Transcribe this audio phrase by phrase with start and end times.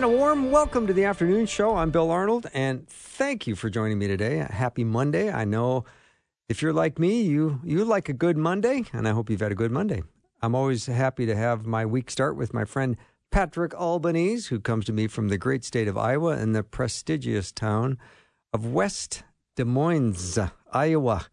[0.00, 1.76] And a warm welcome to the afternoon show.
[1.76, 4.38] I'm Bill Arnold, and thank you for joining me today.
[4.48, 5.30] Happy Monday.
[5.30, 5.84] I know
[6.48, 9.52] if you're like me, you you like a good Monday, and I hope you've had
[9.52, 10.02] a good Monday.
[10.40, 12.96] I'm always happy to have my week start with my friend
[13.30, 17.52] Patrick Albanese, who comes to me from the great state of Iowa and the prestigious
[17.52, 17.98] town
[18.54, 19.22] of West
[19.54, 20.38] Des Moines,
[20.72, 21.26] Iowa.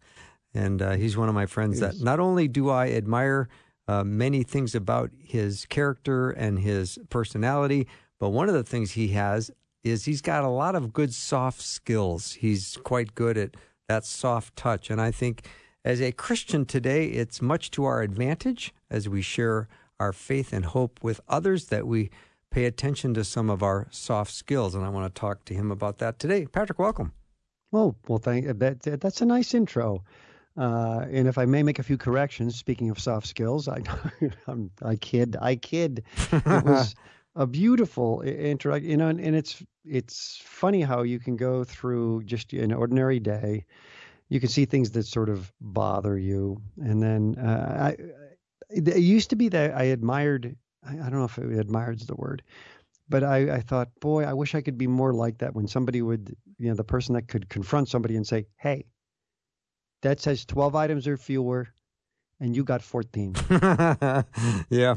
[0.52, 3.48] And uh, he's one of my friends that not only do I admire
[3.88, 9.08] uh, many things about his character and his personality, but one of the things he
[9.08, 9.50] has
[9.84, 12.32] is he's got a lot of good soft skills.
[12.34, 13.56] He's quite good at
[13.88, 14.90] that soft touch.
[14.90, 15.46] And I think
[15.84, 19.68] as a Christian today, it's much to our advantage as we share
[20.00, 22.10] our faith and hope with others that we
[22.50, 24.74] pay attention to some of our soft skills.
[24.74, 26.46] And I want to talk to him about that today.
[26.46, 27.12] Patrick, welcome.
[27.72, 28.80] Oh, well, thank that.
[28.80, 30.02] That's a nice intro.
[30.56, 33.82] Uh, and if I may make a few corrections, speaking of soft skills, I,
[34.82, 36.02] I kid, I kid.
[36.32, 36.94] It was
[37.38, 42.22] a beautiful interact you know and, and, it's it's funny how you can go through
[42.24, 43.64] just an ordinary day
[44.28, 47.96] you can see things that sort of bother you and then uh, I,
[48.68, 52.42] it used to be that i admired i don't know if admired is the word
[53.08, 56.02] but I, I thought boy i wish i could be more like that when somebody
[56.02, 58.84] would you know the person that could confront somebody and say hey
[60.02, 61.68] that says 12 items or fewer
[62.40, 63.36] and you got 14
[64.70, 64.96] yeah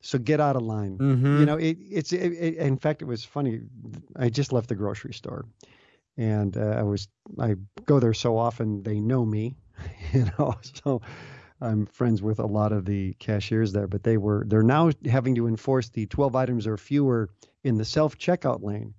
[0.00, 0.98] so get out of line.
[0.98, 1.40] Mm-hmm.
[1.40, 3.60] You know, it, it's it, it, in fact, it was funny.
[4.16, 5.44] I just left the grocery store,
[6.16, 9.56] and uh, I was I go there so often they know me,
[10.12, 10.54] you know.
[10.84, 11.02] So
[11.60, 15.34] I'm friends with a lot of the cashiers there, but they were they're now having
[15.36, 17.30] to enforce the 12 items or fewer
[17.64, 18.94] in the self checkout lane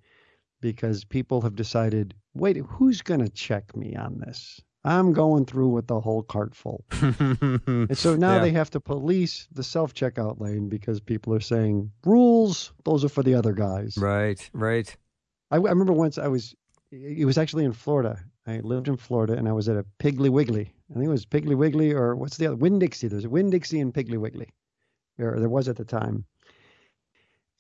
[0.62, 4.60] because people have decided, wait, who's going to check me on this?
[4.84, 6.86] I'm going through with the whole cart full.
[7.02, 8.40] and so now yeah.
[8.40, 13.10] they have to police the self checkout lane because people are saying rules, those are
[13.10, 13.98] for the other guys.
[13.98, 14.96] Right, right.
[15.52, 16.56] I, I remember once I was,
[16.92, 18.24] it was actually in Florida.
[18.48, 20.74] I lived in Florida and I was at a Piggly Wiggly.
[20.90, 22.56] I think it was Piggly Wiggly or what's the other?
[22.56, 23.08] Winn Dixie.
[23.08, 24.50] There's a Winn Dixie and Piggly Wiggly.
[25.18, 26.26] There, there was at the time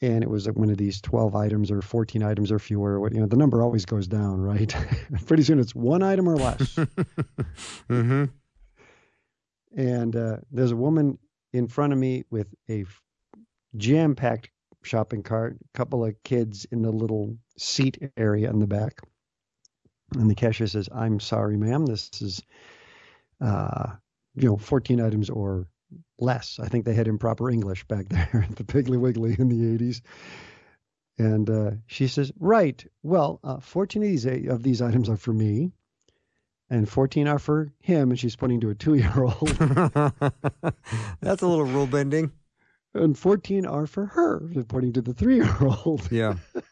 [0.02, 3.28] and it was one of these 12 items or 14 items or fewer you know
[3.28, 4.74] the number always goes down right?
[5.26, 6.78] Pretty soon it's one item or less.
[7.90, 8.26] Mm-hmm.
[9.76, 11.18] and uh, there's a woman
[11.54, 12.86] in front of me with a
[13.76, 14.50] jam-packed
[14.84, 19.02] shopping cart a couple of kids in the little seat area in the back.
[20.16, 22.42] And the cashier says i'm sorry ma'am this is
[23.42, 23.94] uh,
[24.36, 25.68] you know 14 items or
[26.19, 26.59] less.
[26.61, 30.01] I think they had improper English back there at the Piggly Wiggly in the 80s.
[31.17, 32.83] And uh, she says, Right.
[33.03, 35.73] Well, uh, 14 of these, of these items are for me,
[36.69, 38.11] and 14 are for him.
[38.11, 39.50] And she's pointing to a two year old.
[41.22, 42.31] That's a little rule bending.
[42.94, 46.11] And 14 are for her, pointing to the three year old.
[46.11, 46.35] Yeah.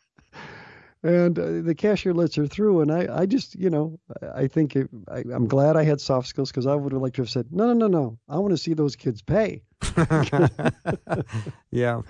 [1.04, 4.00] and uh, the cashier lets her through and i, I just you know
[4.36, 7.16] i think it, I, am glad i had soft skills because i would have liked
[7.18, 9.62] to have said no no no no i want to see those kids pay
[11.72, 12.02] yeah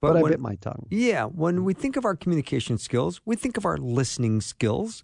[0.00, 0.86] but, but when, I bit my tongue.
[0.90, 5.02] Yeah, when we think of our communication skills, we think of our listening skills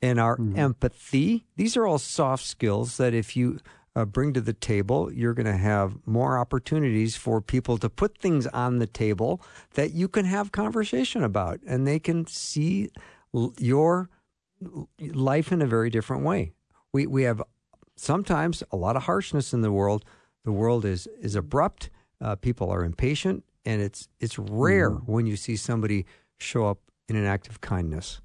[0.00, 0.58] and our mm-hmm.
[0.58, 1.46] empathy.
[1.56, 3.60] These are all soft skills that if you
[3.94, 8.18] uh, bring to the table, you're going to have more opportunities for people to put
[8.18, 9.42] things on the table
[9.74, 12.88] that you can have conversation about, and they can see
[13.34, 14.08] l- your
[14.98, 16.52] life in a very different way.
[16.92, 17.42] We we have
[17.96, 20.04] sometimes a lot of harshness in the world.
[20.44, 21.90] The world is is abrupt.
[22.20, 25.12] Uh, people are impatient, and it's it's rare mm-hmm.
[25.12, 26.06] when you see somebody
[26.38, 26.78] show up
[27.08, 28.20] in an act of kindness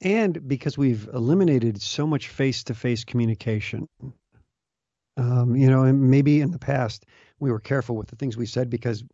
[0.00, 3.88] and because we've eliminated so much face-to-face communication
[5.16, 7.04] um, you know and maybe in the past
[7.40, 9.04] we were careful with the things we said because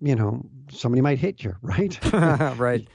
[0.00, 1.98] you know somebody might hit you right?
[2.58, 2.86] Right.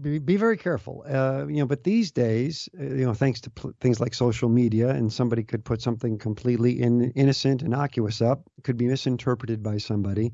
[0.00, 1.04] Be, be very careful.
[1.06, 4.48] Uh, you know but these days uh, you know thanks to pl- things like social
[4.48, 9.76] media and somebody could put something completely in, innocent innocuous up could be misinterpreted by
[9.76, 10.32] somebody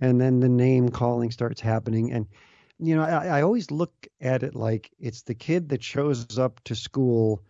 [0.00, 2.26] and then the name calling starts happening and
[2.78, 6.62] you know, I, I always look at it like it's the kid that shows up
[6.64, 7.42] to school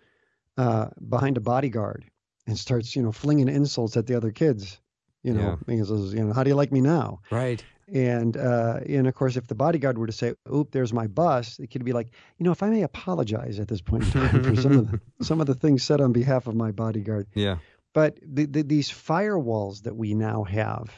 [0.57, 2.05] uh, behind a bodyguard
[2.47, 4.81] and starts, you know, flinging insults at the other kids.
[5.23, 5.57] You know, yeah.
[5.67, 7.21] because you know, how do you like me now?
[7.33, 7.65] Right.
[7.93, 11.59] And uh, and of course, if the bodyguard were to say, "Oop, there's my bus,"
[11.59, 12.09] it could be like,
[12.39, 15.01] you know, if I may apologize at this point in time for some of the,
[15.25, 17.27] some of the things said on behalf of my bodyguard.
[17.35, 17.59] Yeah.
[17.93, 20.91] But the, the, these firewalls that we now have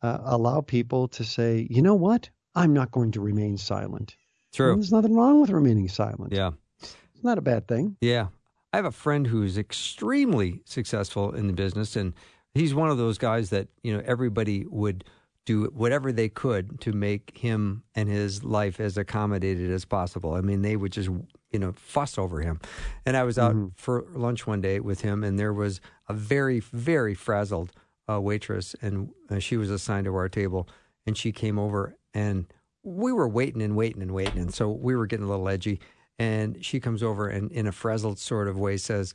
[0.00, 4.16] uh, allow people to say, you know what, I'm not going to remain silent.
[4.52, 4.72] True.
[4.72, 6.32] And there's nothing wrong with remaining silent.
[6.32, 6.52] Yeah.
[6.80, 7.96] It's not a bad thing.
[8.00, 8.28] Yeah.
[8.72, 12.12] I have a friend who's extremely successful in the business, and
[12.54, 15.04] he's one of those guys that, you know, everybody would
[15.46, 20.34] do whatever they could to make him and his life as accommodated as possible.
[20.34, 21.08] I mean, they would just,
[21.52, 22.60] you know, fuss over him.
[23.04, 23.68] And I was out Mm-hmm.
[23.76, 27.72] for lunch one day with him, and there was a very, very frazzled
[28.10, 30.68] uh, waitress, and uh, she was assigned to our table,
[31.06, 32.46] and she came over, and
[32.82, 35.80] we were waiting and waiting and waiting, and so we were getting a little edgy.
[36.18, 39.14] And she comes over and, in a frazzled sort of way, says,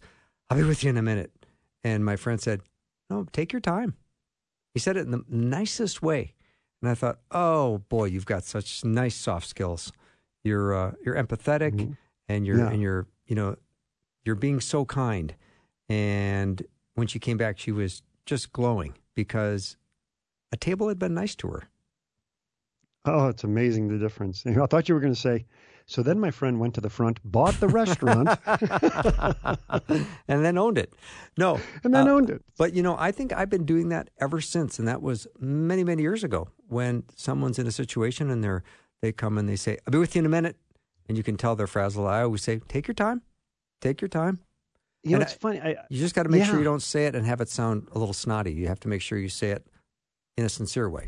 [0.49, 1.31] "I'll be with you in a minute."
[1.83, 2.61] And my friend said,
[3.09, 3.95] "No, take your time."
[4.73, 6.33] He said it in the nicest way,
[6.81, 9.91] and I thought, "Oh boy, you've got such nice soft skills.
[10.43, 11.95] You're uh, you're empathetic,
[12.27, 12.69] and you're Yeah.
[12.69, 13.55] and you're you know
[14.25, 15.33] you're being so kind."
[15.87, 16.61] And
[16.95, 19.77] when she came back, she was just glowing because
[20.51, 21.63] a table had been nice to her.
[23.05, 24.45] Oh, it's amazing the difference.
[24.45, 25.45] I thought you were going to say,
[25.85, 28.29] so then my friend went to the front, bought the restaurant,
[30.27, 30.93] and then owned it.
[31.37, 32.43] No, and then uh, owned it.
[32.57, 35.83] But you know, I think I've been doing that ever since, and that was many,
[35.83, 36.49] many years ago.
[36.67, 38.63] When someone's in a situation and they're
[39.01, 40.57] they come and they say, "I'll be with you in a minute,"
[41.07, 42.05] and you can tell they're frazzled.
[42.07, 43.21] I always say, "Take your time,
[43.81, 44.39] take your time."
[45.03, 45.61] You know, and it's I- funny.
[45.61, 47.87] I, You just got to make sure you don't say it and have it sound
[47.93, 48.51] a little snotty.
[48.53, 49.65] You have to make sure you say it
[50.37, 51.07] in a sincere way.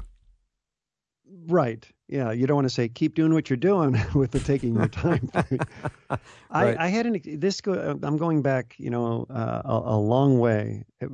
[1.47, 1.87] Right.
[2.07, 2.31] Yeah.
[2.31, 5.27] You don't want to say keep doing what you're doing with the taking your time.
[5.27, 5.59] thing.
[6.49, 7.73] I, I had an this go.
[8.03, 10.83] I'm going back, you know, uh, a, a long way.
[11.01, 11.07] Uh,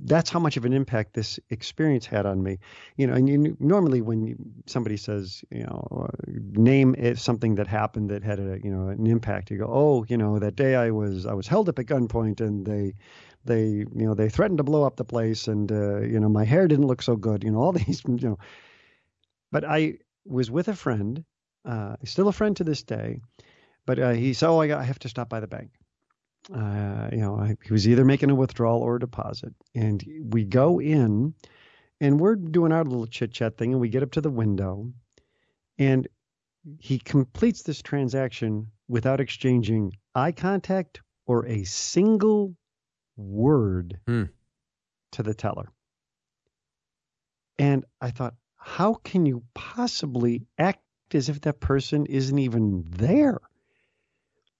[0.00, 2.58] that's how much of an impact this experience had on me.
[2.96, 6.16] You know, and you normally when you, somebody says, you know, uh,
[6.52, 9.50] name it something that happened that had a, you know, an impact.
[9.50, 12.40] You go, oh, you know, that day I was I was held up at gunpoint
[12.40, 12.94] and they.
[13.46, 16.44] They, you know, they threatened to blow up the place, and uh, you know, my
[16.44, 17.42] hair didn't look so good.
[17.42, 18.38] You know, all these, you know,
[19.52, 21.24] but I was with a friend,
[21.64, 23.20] uh, still a friend to this day.
[23.86, 25.70] But uh, he said, "Oh, I, got, I have to stop by the bank."
[26.52, 30.44] Uh, you know, I, he was either making a withdrawal or a deposit, and we
[30.44, 31.34] go in,
[32.00, 34.92] and we're doing our little chit chat thing, and we get up to the window,
[35.78, 36.08] and
[36.78, 42.54] he completes this transaction without exchanging eye contact or a single
[43.16, 44.24] word Hmm.
[45.12, 45.70] to the teller.
[47.58, 53.40] And I thought, how can you possibly act as if that person isn't even there?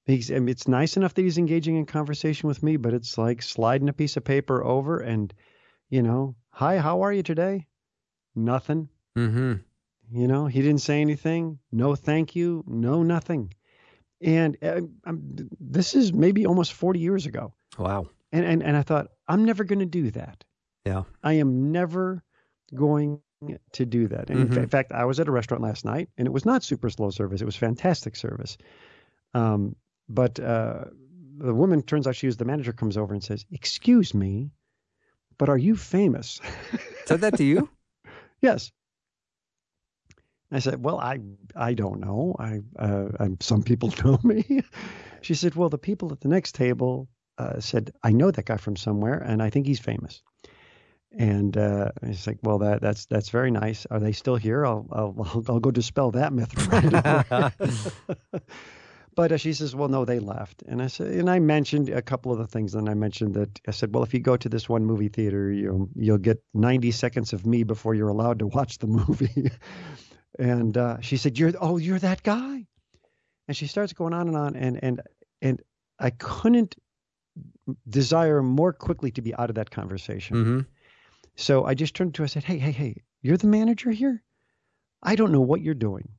[0.06, 3.18] He's, I mean, it's nice enough that he's engaging in conversation with me, but it's
[3.18, 5.32] like sliding a piece of paper over and,
[5.90, 7.66] you know, hi, how are you today?
[8.34, 8.88] Nothing.
[9.16, 9.54] Mm-hmm.
[10.12, 11.58] You know, he didn't say anything.
[11.70, 12.64] No, thank you.
[12.66, 13.54] No, nothing.
[14.22, 17.52] And uh, I'm, this is maybe almost 40 years ago.
[17.78, 18.08] Wow.
[18.32, 20.42] And, and, and I thought, I'm never going to do that.
[20.84, 21.02] Yeah.
[21.22, 22.24] I am never
[22.74, 23.20] going
[23.72, 24.30] to do that.
[24.30, 26.44] And in fa- in fact, I was at a restaurant last night and it was
[26.44, 27.40] not super slow service.
[27.40, 28.58] It was fantastic service.
[29.34, 29.76] Um,
[30.08, 30.84] but uh,
[31.38, 34.50] the woman turns out she was the manager comes over and says, excuse me,
[35.38, 36.40] but are you famous?
[37.06, 37.68] Said that to you?
[38.40, 38.72] yes.
[40.52, 41.20] I said, well, I,
[41.54, 42.34] I don't know.
[42.38, 44.62] I, uh, i some people know me.
[45.22, 48.56] she said, well, the people at the next table uh, said, I know that guy
[48.56, 50.22] from somewhere and I think he's famous.
[51.16, 53.84] And uh, it's like, well, that that's that's very nice.
[53.90, 54.64] Are they still here?
[54.64, 56.54] I'll I'll, I'll, go dispel that myth.
[56.68, 58.40] Right
[59.16, 60.62] but uh, she says, well, no, they left.
[60.68, 62.76] And I said, and I mentioned a couple of the things.
[62.76, 65.50] And I mentioned that I said, well, if you go to this one movie theater,
[65.50, 69.50] you'll you'll get 90 seconds of me before you're allowed to watch the movie.
[70.38, 72.66] and uh, she said, you're oh, you're that guy.
[73.48, 75.02] And she starts going on and on, and and
[75.42, 75.60] and
[75.98, 76.76] I couldn't
[77.88, 80.36] desire more quickly to be out of that conversation.
[80.36, 80.60] Mm-hmm.
[81.40, 84.22] So I just turned to her and said, Hey, hey, hey, you're the manager here?
[85.02, 86.10] I don't know what you're doing,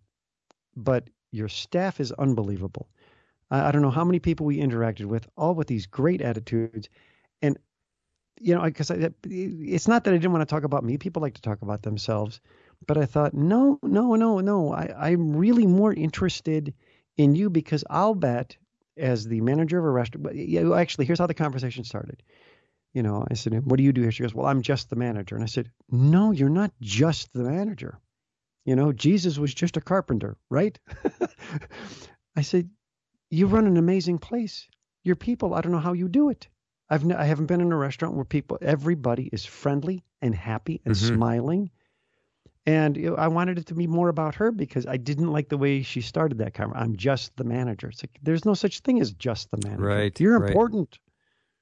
[0.76, 2.90] but your staff is unbelievable.
[3.52, 6.90] I, I don't know how many people we interacted with, all with these great attitudes.
[7.44, 7.60] And,
[8.40, 10.98] you know, because it's not that I didn't want to talk about me.
[10.98, 12.42] People like to talk about themselves.
[12.88, 14.74] But I thought, no, no, no, no.
[14.74, 16.74] I, I'm really more interested
[17.18, 18.58] in you because I'll bet
[18.98, 22.24] as the manager of a restaurant, yeah, actually, here's how the conversation started
[22.94, 24.12] you know, I said, what do you do here?
[24.12, 25.36] She goes, well, I'm just the manager.
[25.36, 28.00] And I said, no, you're not just the manager.
[28.66, 30.78] You know, Jesus was just a carpenter, right?
[32.36, 32.70] I said,
[33.30, 34.68] you run an amazing place.
[35.04, 36.48] Your people, I don't know how you do it.
[36.90, 40.82] I've n- I haven't been in a restaurant where people, everybody is friendly and happy
[40.86, 41.16] and Mhm.
[41.16, 41.72] smiling.
[42.68, 45.50] And you know, I wanted it to be more about her because I didn't like
[45.50, 46.84] the way she started that conversation.
[46.92, 47.90] I'm just the manager.
[47.90, 49.84] It's like there's no such thing as just the manager.
[49.84, 50.50] Right, You're right.
[50.50, 51.00] important.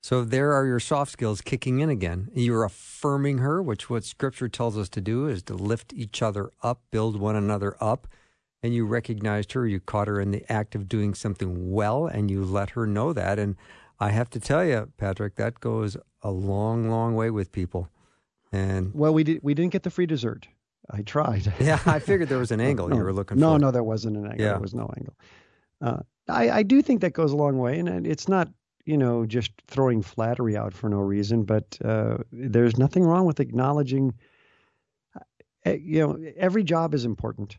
[0.01, 2.29] So there are your soft skills kicking in again.
[2.33, 6.51] You're affirming her, which what scripture tells us to do is to lift each other
[6.63, 8.07] up, build one another up.
[8.61, 12.29] And you recognized her, you caught her in the act of doing something well, and
[12.29, 13.39] you let her know that.
[13.39, 13.55] And
[13.99, 17.89] I have to tell you, Patrick, that goes a long, long way with people.
[18.51, 20.47] And Well, we did we didn't get the free dessert.
[20.89, 21.53] I tried.
[21.59, 23.59] yeah, I figured there was an angle no, you were looking no, for.
[23.59, 24.41] No, no, there wasn't an angle.
[24.41, 24.51] Yeah.
[24.53, 25.15] There was no angle.
[25.81, 28.49] Uh, I, I do think that goes a long way, and it's not
[28.86, 33.39] you know just throwing flattery out for no reason, but uh, there's nothing wrong with
[33.39, 34.13] acknowledging.
[35.65, 37.57] uh, You know, every job is important.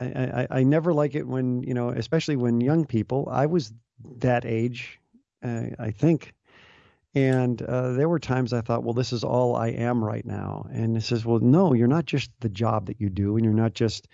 [0.00, 3.28] I, I, I never like it when you know, especially when young people.
[3.30, 3.72] I was
[4.18, 5.00] that age,
[5.42, 6.34] uh, I think,
[7.14, 10.66] and uh, there were times I thought, well, this is all I am right now.
[10.72, 13.54] And it says, well, no, you're not just the job that you do, and you're
[13.54, 14.08] not just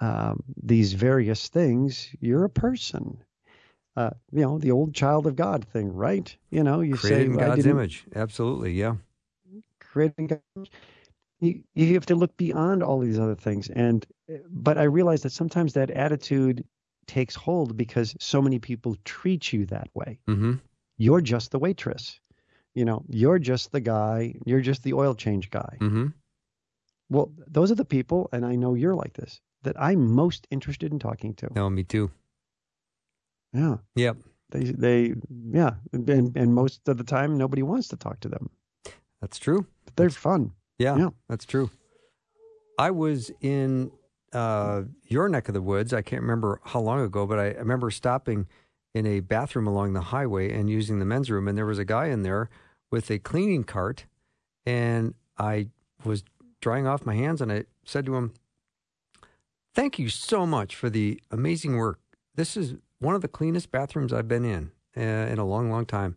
[0.00, 2.08] um, these various things.
[2.20, 3.18] You're a person.
[3.96, 6.36] Uh, you know, the old child of God thing, right?
[6.50, 8.04] You know, you Created say, God's image.
[8.14, 8.96] Absolutely, yeah.
[9.96, 10.68] creating God.
[11.40, 13.70] You, you have to look beyond all these other things.
[13.70, 14.06] And,
[14.50, 16.64] but I realize that sometimes that attitude
[17.06, 20.18] takes hold because so many people treat you that way.
[20.28, 20.54] Mm-hmm.
[20.98, 22.20] You're just the waitress.
[22.74, 25.78] You know, you're just the guy, you're just the oil change guy.
[25.80, 26.08] Mm-hmm.
[27.08, 30.92] Well, those are the people, and I know you're like this, that I'm most interested
[30.92, 31.50] in talking to.
[31.54, 32.10] No, me too.
[33.56, 33.76] Yeah.
[33.94, 34.16] Yep.
[34.50, 35.14] They, they,
[35.50, 35.70] yeah.
[35.92, 38.50] And, and most of the time, nobody wants to talk to them.
[39.20, 39.66] That's true.
[39.84, 40.52] But they're fun.
[40.78, 41.10] Yeah, Yeah.
[41.28, 41.70] that's true.
[42.78, 43.90] I was in
[44.32, 45.92] uh, your neck of the woods.
[45.94, 48.46] I can't remember how long ago, but I, I remember stopping
[48.94, 51.84] in a bathroom along the highway and using the men's room, and there was a
[51.84, 52.50] guy in there
[52.90, 54.04] with a cleaning cart,
[54.66, 55.68] and I
[56.04, 56.22] was
[56.60, 58.32] drying off my hands, and I said to him,
[59.74, 61.98] "Thank you so much for the amazing work.
[62.34, 65.86] This is one of the cleanest bathrooms I've been in uh, in a long, long
[65.86, 66.16] time."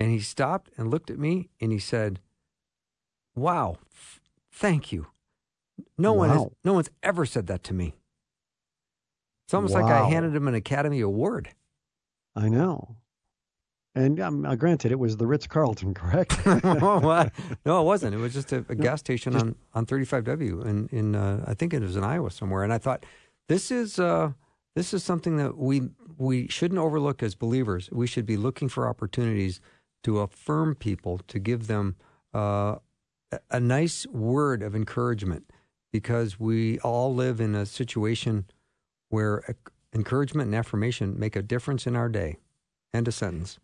[0.00, 2.20] And he stopped and looked at me, and he said.
[3.34, 3.78] Wow.
[3.94, 4.20] F-
[4.52, 5.06] Thank you.
[5.96, 7.94] No one has, no one's ever said that to me.
[9.46, 11.50] It's almost like I handed him an Academy Award.
[12.34, 12.96] I know.
[13.94, 16.36] And um, granted, it was the Ritz Carlton, correct?
[17.64, 18.14] No, it wasn't.
[18.14, 21.54] It was just a, a gas station just- on, on 35W in, in uh, I
[21.54, 22.64] think it was in Iowa somewhere.
[22.64, 23.06] And I thought,
[23.48, 24.32] this is uh,
[24.74, 27.88] this is something that we we shouldn't overlook as believers.
[27.92, 29.60] We should be looking for opportunities
[30.02, 31.96] to affirm people, to give them
[32.34, 32.76] uh,
[33.32, 35.50] a- a nice word of encouragement,
[35.92, 38.46] because we all live in a situation
[39.10, 39.56] where
[39.94, 42.36] encouragement and affirmation make a difference in our day.
[42.92, 43.58] End of sentence.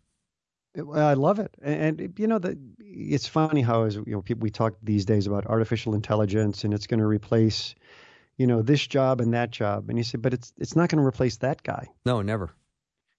[0.93, 4.43] I love it, and, and you know that it's funny how as you know people
[4.43, 7.75] we talk these days about artificial intelligence and it's going to replace,
[8.37, 11.01] you know, this job and that job, and you say, but it's it's not going
[11.01, 11.87] to replace that guy.
[12.05, 12.53] No, never.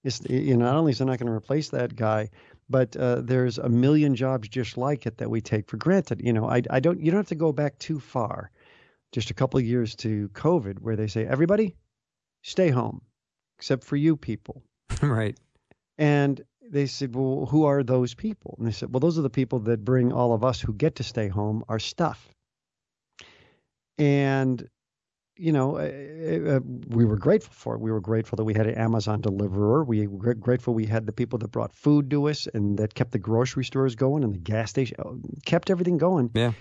[0.04, 2.30] It's you know not only is it not going to replace that guy,
[2.68, 6.20] but uh, there's a million jobs just like it that we take for granted.
[6.22, 8.50] You know, I I don't you don't have to go back too far,
[9.12, 11.74] just a couple of years to COVID, where they say everybody,
[12.42, 13.02] stay home,
[13.58, 14.62] except for you people.
[15.02, 15.36] right.
[15.98, 18.56] And they said, Well, who are those people?
[18.58, 20.96] And they said, Well, those are the people that bring all of us who get
[20.96, 22.28] to stay home our stuff.
[23.98, 24.68] And,
[25.36, 27.80] you know, uh, uh, we were grateful for it.
[27.80, 29.84] We were grateful that we had an Amazon deliverer.
[29.84, 33.12] We were grateful we had the people that brought food to us and that kept
[33.12, 35.12] the grocery stores going and the gas station, uh,
[35.44, 36.30] kept everything going.
[36.34, 36.52] Yeah.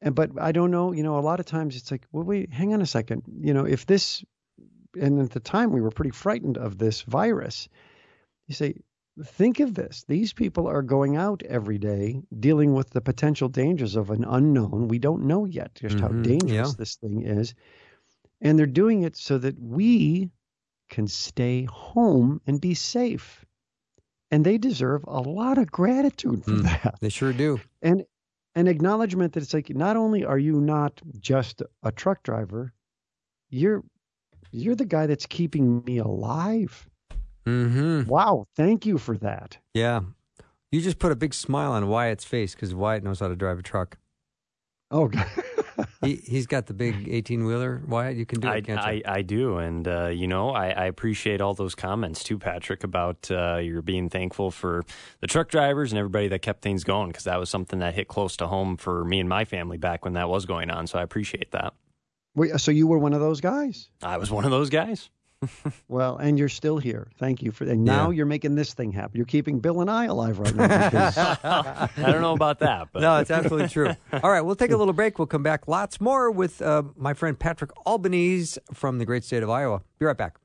[0.00, 2.52] And, but I don't know, you know, a lot of times it's like, well, wait,
[2.52, 3.22] hang on a second.
[3.40, 4.24] You know, if this,
[4.98, 7.68] and at the time we were pretty frightened of this virus,
[8.46, 8.74] you say,
[9.22, 10.04] think of this.
[10.08, 14.88] These people are going out every day dealing with the potential dangers of an unknown.
[14.88, 16.74] We don't know yet just how Mhm, dangerous yeah.
[16.78, 17.54] this thing is.
[18.40, 20.30] And they're doing it so that we
[20.88, 23.44] can stay home and be safe.
[24.30, 26.62] And they deserve a lot of gratitude for Mm.
[26.62, 27.60] that They sure do.
[27.82, 28.04] and
[28.56, 32.72] an acknowledgement that it's like not only are you not just a truck driver
[33.48, 33.84] you're
[34.50, 36.88] you're the guy that's keeping me alive
[37.46, 38.08] Mm-hmm.
[38.08, 40.00] wow thank you for that Yeah.
[40.72, 43.58] You just put a big smile on Wyatt's face because Wyatt knows how to drive
[43.58, 43.98] a truck.
[44.90, 45.26] oh God.
[46.06, 47.82] He, he's got the big 18 wheeler.
[47.86, 49.02] Wyatt, you can do it, I, can't you?
[49.04, 49.58] I, I do.
[49.58, 53.82] And, uh, you know, I, I appreciate all those comments too, Patrick, about uh, you're
[53.82, 54.82] being thankful for
[55.20, 58.08] the truck drivers and everybody that kept things going because that was something that hit
[58.08, 60.86] close to home for me and my family back when that was going on.
[60.86, 61.74] So I appreciate that.
[62.34, 65.10] Wait, so you were one of those guys I was one of those guys.
[65.88, 67.08] Well, and you're still here.
[67.18, 67.64] Thank you for.
[67.64, 68.16] And now Yeah.
[68.16, 69.16] you're making this thing happen.
[69.16, 70.66] You're keeping Bill and I alive right now.
[70.66, 73.90] Because, I don't know about that, but No, it's absolutely true.
[74.22, 75.18] All right, we'll take a little break.
[75.18, 79.42] We'll come back lots more with uh, my friend Patrick Albanese from the great state
[79.42, 79.80] of Iowa.
[79.98, 80.36] Be right back.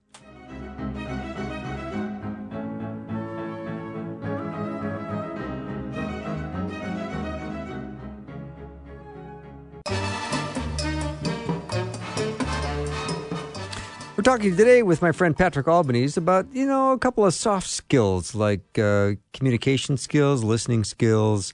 [14.25, 18.33] Talking today with my friend Patrick Albanese about, you know, a couple of soft skills
[18.33, 21.53] like uh, communication skills, listening skills,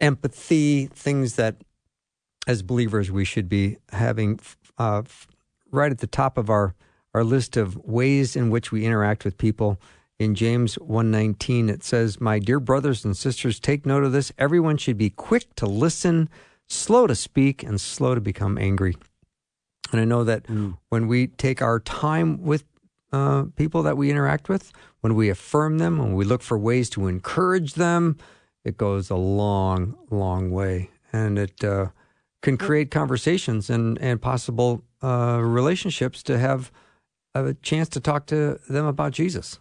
[0.00, 1.56] empathy, things that
[2.46, 4.40] as believers we should be having
[4.78, 5.02] uh,
[5.70, 6.74] right at the top of our,
[7.12, 9.78] our list of ways in which we interact with people.
[10.18, 14.32] In James 1:19 it says, "My dear brothers and sisters, take note of this.
[14.38, 16.30] Everyone should be quick to listen,
[16.66, 18.96] slow to speak, and slow to become angry."
[19.92, 20.46] And I know that
[20.88, 22.64] when we take our time with
[23.12, 26.88] uh, people that we interact with, when we affirm them, when we look for ways
[26.90, 28.16] to encourage them,
[28.64, 30.90] it goes a long, long way.
[31.12, 31.86] And it uh,
[32.42, 36.70] can create conversations and, and possible uh, relationships to have
[37.34, 39.58] a chance to talk to them about Jesus.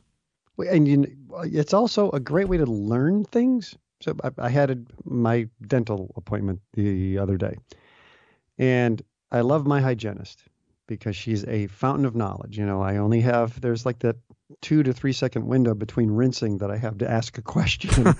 [0.58, 1.06] and you,
[1.44, 3.76] it's also a great way to learn things.
[4.02, 7.58] So I, I had a, my dental appointment the other day,
[8.58, 10.44] and I love my hygienist
[10.88, 12.58] because she's a fountain of knowledge.
[12.58, 14.16] You know, I only have there's like that
[14.62, 17.90] two to three second window between rinsing that I have to ask a question,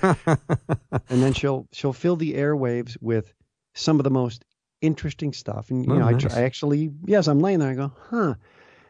[1.10, 3.34] and then she'll she'll fill the airwaves with
[3.74, 4.46] some of the most
[4.82, 5.72] interesting stuff.
[5.72, 6.22] And you Oh, know, I, nice.
[6.22, 7.70] tr- I actually yes, I'm laying there.
[7.70, 8.36] I go, huh.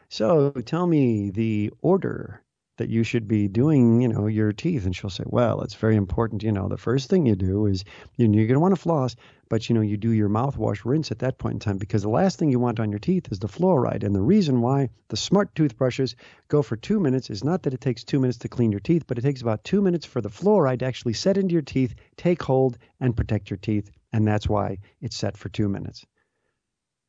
[0.10, 2.42] So tell me the order
[2.80, 4.86] that you should be doing, you know, your teeth.
[4.86, 6.44] And she'll say, well, it's very important.
[6.44, 7.86] You know, the first thing you do is
[8.18, 9.16] you know, you're going to want to floss,
[9.50, 12.10] but, you know, you do your mouthwash rinse at that point in time because the
[12.10, 14.04] last thing you want on your teeth is the fluoride.
[14.04, 16.16] And the reason why the smart toothbrushes
[16.50, 19.06] go for two minutes is not that it takes two minutes to clean your teeth,
[19.08, 21.96] but it takes about two minutes for the fluoride to actually set into your teeth,
[22.18, 23.90] take hold, and protect your teeth.
[24.12, 26.06] And that's why it's set for two minutes.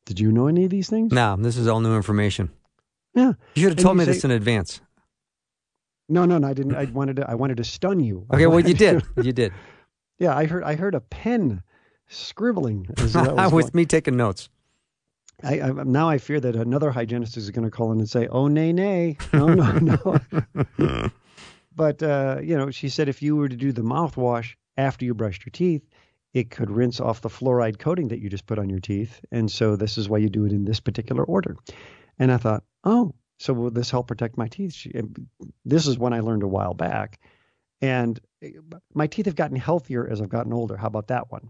[0.05, 1.11] Did you know any of these things?
[1.13, 2.49] No, this is all new information.
[3.13, 3.33] Yeah.
[3.55, 4.81] You should have And told me say- this in advance.
[6.11, 6.47] No, no, no.
[6.47, 6.75] I didn't.
[6.75, 7.29] I wanted to.
[7.29, 8.25] I wanted to stun you.
[8.33, 9.25] Okay, well, you to- did.
[9.25, 9.53] You did.
[10.19, 10.63] Yeah, I heard.
[10.63, 11.63] I heard a pen
[12.07, 12.85] scribbling.
[12.99, 13.81] As that was With going.
[13.81, 14.49] me taking notes.
[15.43, 18.27] I, I, now I fear that another hygienist is going to call in and say,
[18.27, 20.19] "Oh, nay, nay, no, no, no."
[21.75, 25.15] but uh, you know, she said if you were to do the mouthwash after you
[25.15, 25.81] brushed your teeth,
[26.35, 29.49] it could rinse off the fluoride coating that you just put on your teeth, and
[29.51, 31.55] so this is why you do it in this particular order.
[32.19, 34.73] And I thought, oh, so will this help protect my teeth?
[34.73, 34.91] She,
[35.65, 37.19] this is when I learned a while back,
[37.81, 38.51] and eh,
[38.93, 40.77] my teeth have gotten healthier as I've gotten older.
[40.77, 41.49] How about that one?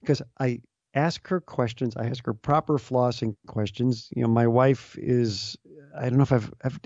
[0.00, 0.60] Because I
[0.94, 1.96] ask her questions.
[1.96, 4.08] I ask her proper flossing questions.
[4.16, 5.56] You know, my wife is.
[5.96, 6.52] I don't know if I've.
[6.64, 6.80] I've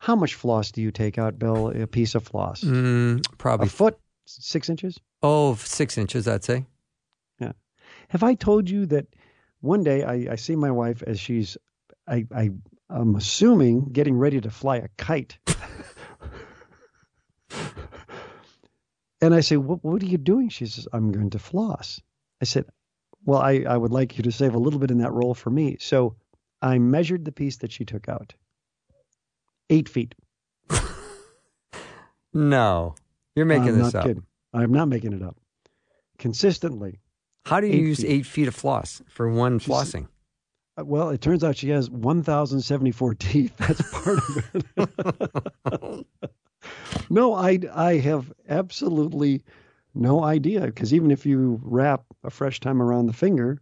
[0.00, 1.70] how much floss do you take out, Bill?
[1.70, 2.62] A piece of floss?
[2.62, 3.98] Mm, A probably foot?
[4.26, 5.00] Six inches?
[5.22, 6.66] oh six inches, I'd say.
[7.40, 7.52] Yeah.
[8.10, 9.06] Have I told you that
[9.60, 11.56] one day I, I see my wife as she's,
[12.06, 12.50] I, I,
[12.90, 15.38] I'm assuming, getting ready to fly a kite.
[19.20, 20.48] and I say, what, what are you doing?
[20.48, 22.00] She says, I'm going to floss.
[22.40, 22.64] I said,
[23.24, 25.50] well, I, I would like you to save a little bit in that roll for
[25.50, 25.76] me.
[25.80, 26.16] So
[26.62, 28.34] I measured the piece that she took out.
[29.70, 30.14] Eight feet.
[32.34, 32.94] No,
[33.34, 34.04] you're making I'm this up.
[34.04, 34.22] kidding.
[34.52, 35.36] I'm not making it up.
[36.18, 37.00] Consistently.
[37.46, 38.06] How do you Eight use feet.
[38.10, 40.08] eight feet of floss for one flossing?
[40.78, 43.56] Uh, Well, it turns out she has 1,074 teeth.
[43.56, 46.06] That's part of it.
[47.10, 49.42] no, I, I have absolutely
[49.94, 53.60] no idea because even if you wrap a fresh time around the finger,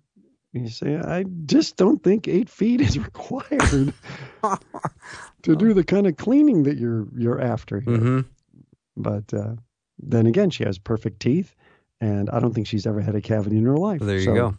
[0.53, 3.93] you say, I just don't think eight feet is required
[5.43, 7.97] to do the kind of cleaning that you're you're after here.
[7.99, 8.21] hmm
[8.97, 9.55] But uh,
[9.99, 11.55] then again, she has perfect teeth,
[12.01, 14.01] and I don't think she's ever had a cavity in her life.
[14.01, 14.59] There you So, go.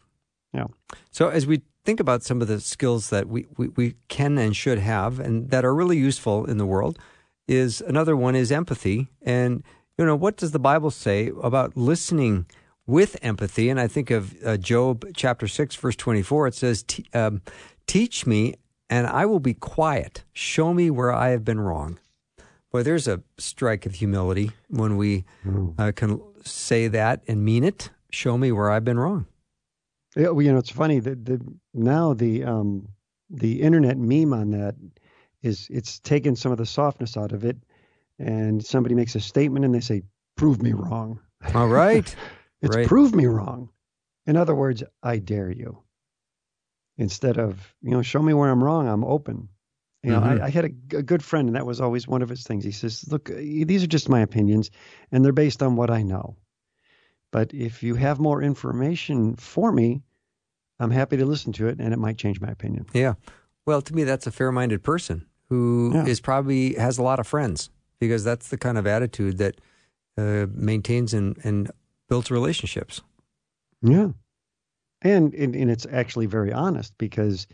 [0.53, 0.67] yeah.
[1.11, 4.53] So as we think about some of the skills that we, we, we can and
[4.53, 6.99] should have and that are really useful in the world
[7.47, 9.07] is another one is empathy.
[9.21, 9.63] And,
[9.97, 12.45] you know, what does the Bible say about listening
[12.85, 13.69] with empathy?
[13.69, 16.47] And I think of uh, Job chapter 6, verse 24.
[16.47, 17.41] It says, "Te- um,
[17.85, 18.55] Teach me
[18.89, 20.25] and I will be quiet.
[20.33, 21.99] Show me where I have been wrong.
[22.69, 25.23] Boy, there's a strike of humility when we
[25.79, 27.91] uh, can say that and mean it.
[28.11, 29.25] Show me where I've been wrong.
[30.15, 31.39] Yeah, well, you know, it's funny that the
[31.73, 32.87] now the um
[33.29, 34.75] the internet meme on that
[35.41, 37.57] is it's taken some of the softness out of it,
[38.19, 40.03] and somebody makes a statement and they say,
[40.35, 41.19] "Prove me wrong."
[41.53, 42.15] All right.
[42.59, 42.87] It's Right.
[42.87, 43.69] prove me wrong.
[44.25, 45.83] In other words, I dare you.
[46.97, 48.87] Instead of you know, show me where I'm wrong.
[48.87, 49.49] I'm open,
[50.03, 50.41] You know, Mhm.
[50.41, 52.63] I, I had a good friend, and that was always one of his things.
[52.65, 54.71] He says, "Look, uh, these are just my opinions,
[55.11, 56.35] and they're based on what I know.
[57.37, 60.01] But if you have more information for me,
[60.79, 63.13] I'm happy to listen to it, and it might change my opinion." Yeah.
[63.63, 66.23] Well, to me, that's a fair minded person who is Yeah.
[66.23, 67.69] probably has a lot of friends
[67.99, 69.61] because that's the kind of attitude that
[70.17, 71.69] uh, maintains and, and
[72.09, 73.03] builds relationships.
[73.83, 74.13] Yeah,
[75.03, 77.45] and and, and it's actually very honest because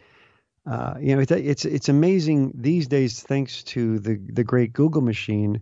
[0.65, 5.01] uh, you know it's it's it's amazing these days thanks to the the great Google
[5.01, 5.59] machine.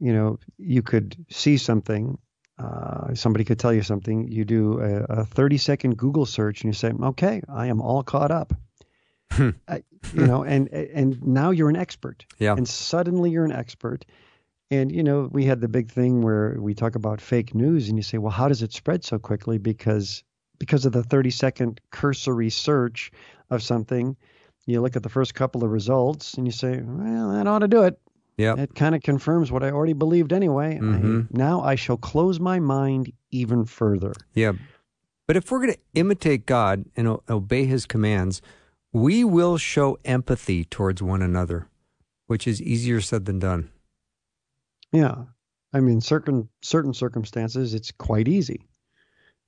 [0.00, 2.16] You know, you could see something.
[2.58, 4.28] Uh, somebody could tell you something.
[4.28, 8.02] You do a, a 30 second Google search and you say, "Okay, I am all
[8.02, 8.52] caught up."
[9.30, 12.26] I, you know, and and now you're an expert.
[12.38, 12.54] Yeah.
[12.54, 14.04] And suddenly you're an expert.
[14.70, 17.96] And you know, we had the big thing where we talk about fake news, and
[17.96, 19.58] you say, well, how does it spread so quickly?
[19.58, 20.24] Because
[20.58, 23.12] because of the 30 second cursory search
[23.50, 24.16] of something,
[24.66, 27.68] you look at the first couple of results, and you say, well, that ought to
[27.68, 27.98] do it.
[28.38, 28.54] Yeah.
[28.56, 30.76] It kind of confirms what I already believed anyway.
[30.76, 31.30] I- Mhm.
[31.32, 34.12] now I shall close my mind even further.
[34.32, 34.52] Yeah.
[35.26, 38.40] But if we're going to imitate God and o- obey his commands,
[38.92, 41.66] we will show empathy towards one another,
[42.28, 43.68] which is easier said than done.
[44.92, 45.24] Yeah,
[45.74, 48.66] I mean, certain certain circumstances, it's quite easy.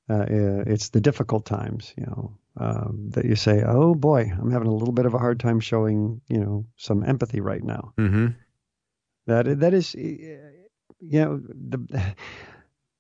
[0.08, 4.50] Uh, uh, it's the difficult times, you know, um, that you say, "Oh boy, I'm
[4.50, 7.94] having a little bit of a hard time showing, you know, some empathy right now."
[7.96, 8.26] Mm-hmm.
[9.30, 10.38] That that is, you
[11.00, 12.14] know, the.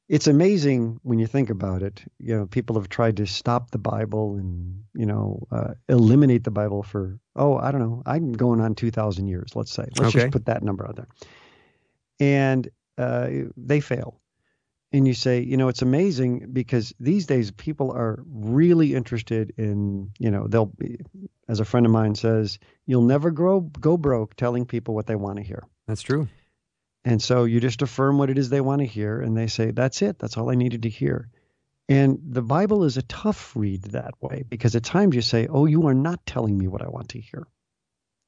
[0.08, 2.02] It's amazing when you think about it.
[2.18, 6.50] You know, people have tried to stop the Bible and you know uh, eliminate the
[6.50, 9.54] Bible for oh I don't know I'm going on two thousand years.
[9.54, 10.20] Let's say let's Okay.
[10.22, 11.08] just put that number out there,
[12.18, 14.20] and uh, they fail.
[14.92, 20.10] And you say, you know, it's amazing because these days people are really interested in,
[20.18, 20.98] you know, they'll be,
[21.48, 25.14] as a friend of mine says, you'll never grow go broke telling people what they
[25.14, 25.62] want to hear.
[25.90, 26.28] That's true.
[27.04, 29.72] And so you just affirm what it is they want to hear, and they say,
[29.72, 30.20] That's it.
[30.20, 31.28] That's all I needed to hear.
[31.88, 35.66] And the Bible is a tough read that way because at times you say, Oh,
[35.66, 37.48] you are not telling me what I want to hear.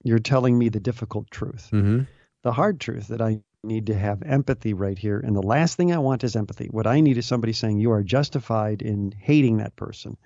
[0.03, 2.01] You're telling me the difficult truth, Mm-hmm.
[2.43, 5.21] the hard truth that I need to have empathy right here.
[5.21, 6.67] And the last thing I want is empathy.
[6.69, 10.17] What I need is somebody saying, You are justified in hating that person.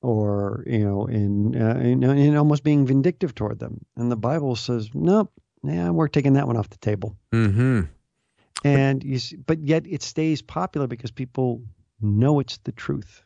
[0.00, 4.54] Or you know, in, uh, in in almost being vindictive toward them, and the Bible
[4.54, 5.32] says, nope,
[5.68, 7.82] yeah, we're taking that one off the table Mm-hmm.
[8.64, 11.62] and you see, but yet it stays popular because people
[12.00, 13.22] know it's the truth.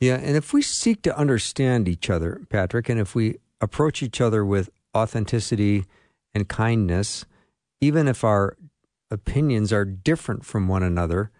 [0.00, 4.20] Yeah, and if we seek to understand each other, Patrick, and if we approach each
[4.20, 5.84] other with authenticity
[6.34, 7.24] and kindness,
[7.80, 8.56] even if our
[9.10, 11.30] opinions are different from one another,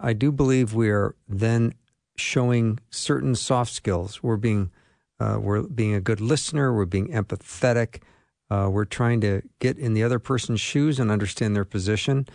[0.00, 1.74] I do believe we are then
[2.16, 4.22] showing certain soft skills.
[4.22, 4.70] We're being
[5.18, 6.74] uh, we're being a good listener.
[6.74, 8.02] We're being empathetic.
[8.50, 12.26] Uh, we're trying to get in the other person's shoes and understand their position.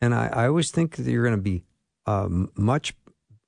[0.00, 1.64] And I, I always think that you're going to be
[2.06, 2.94] um, much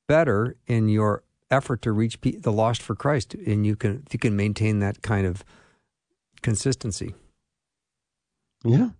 [0.08, 4.12] better in your effort to reach pe- the lost for Christ, and you can if
[4.12, 5.44] you can maintain that kind of
[6.42, 7.14] consistency.
[8.64, 8.90] Yeah.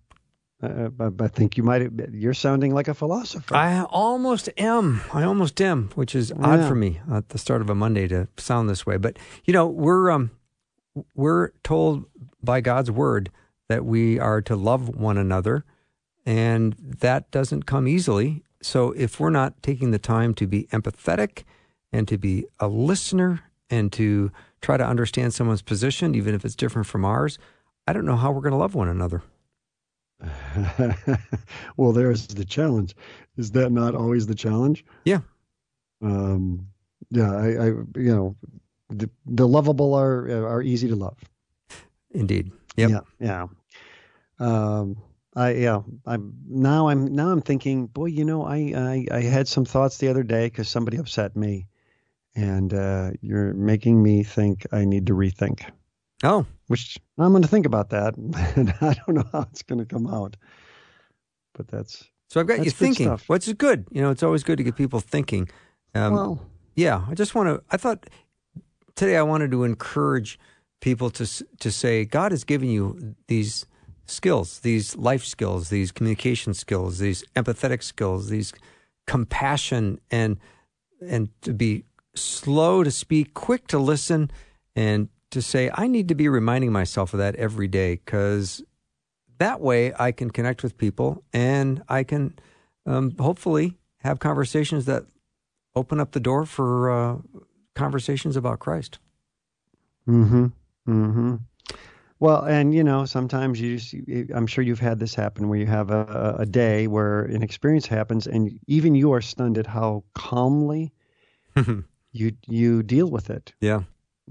[0.61, 1.89] But, but I think you might.
[2.13, 3.55] You're sounding like a philosopher.
[3.55, 5.01] I almost am.
[5.11, 6.67] I almost am, which is odd Yeah.
[6.67, 8.97] for me at the start of a Monday to sound this way.
[8.97, 10.29] But you know, we're um,
[11.15, 12.05] we're told
[12.43, 13.31] by God's word
[13.69, 15.63] that we are to love one another,
[16.25, 18.43] and that doesn't come easily.
[18.61, 21.43] So if we're not taking the time to be empathetic
[21.91, 26.55] and to be a listener and to try to understand someone's position, even if it's
[26.55, 27.39] different from ours,
[27.87, 29.23] I don't know how we're going to love one another.
[31.77, 32.95] well, there's the challenge.
[33.37, 34.85] Is that not always the challenge?
[35.05, 35.21] Yeah.
[36.01, 36.67] Um,
[37.09, 37.31] yeah.
[37.31, 37.65] I, I.
[37.95, 38.35] You know,
[38.89, 41.17] the, the lovable are are easy to love.
[42.13, 42.51] Indeed.
[42.77, 42.89] Yep.
[42.89, 42.99] Yeah.
[43.19, 43.47] Yeah.
[44.39, 44.97] Um,
[45.35, 45.81] I yeah.
[46.05, 46.89] I'm now.
[46.89, 47.29] I'm now.
[47.29, 47.87] I'm thinking.
[47.87, 51.35] Boy, you know, I I, I had some thoughts the other day because somebody upset
[51.35, 51.67] me,
[52.35, 55.69] and uh, you're making me think I need to rethink.
[56.23, 58.15] Oh, Which I'm going to think about that,
[58.55, 60.35] and I don't know how it's going to come out.
[61.53, 63.07] But that's So I've got you That's thinking.
[63.07, 63.27] stuff.
[63.27, 63.87] What's good?
[63.91, 65.49] You know, it's always good to get people thinking.
[65.95, 66.45] Um, well.
[66.75, 67.63] yeah, I just want to.
[67.71, 68.09] I thought
[68.95, 70.39] today I wanted to encourage
[70.81, 73.65] people to to say God has given you these
[74.05, 78.53] skills, these life skills, these communication skills, these empathetic skills, these
[79.07, 80.37] compassion and
[81.01, 84.29] and to be slow to speak, quick to listen,
[84.75, 88.63] and to say I need to be reminding myself of that every day because
[89.39, 92.37] that way I can connect with people and I can
[92.85, 95.05] um, hopefully have conversations that
[95.75, 97.17] open up the door for uh,
[97.75, 98.99] conversations about Christ.
[100.07, 100.47] Mm-hmm.
[100.87, 101.35] Mm-hmm.
[102.19, 103.95] Well, and you know, sometimes you just,
[104.33, 107.87] I'm sure you've had this happen where you have a, a day where an experience
[107.87, 110.93] happens and even you are stunned at how calmly
[112.11, 113.53] you you deal with it.
[113.59, 113.81] Yeah.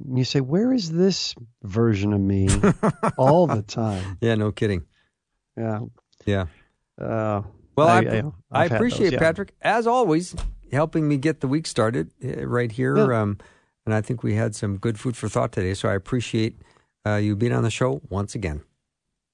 [0.06, 1.34] And You say, "Where is this
[1.64, 2.48] version of me
[3.18, 4.84] all the time?" Yeah, no kidding.
[5.56, 5.80] Yeah.
[6.26, 6.46] Yeah.
[7.00, 7.42] Uh,
[7.76, 9.18] Well, I, I- I, I- appreciate those, yeah.
[9.18, 10.34] Patrick as always
[10.72, 12.96] helping me get the week started uh, right here.
[12.96, 13.20] Yeah.
[13.22, 13.38] Um,
[13.90, 15.74] and I think we had some good food for thought today.
[15.74, 16.62] So I appreciate
[17.04, 18.62] uh, you being on the show once again.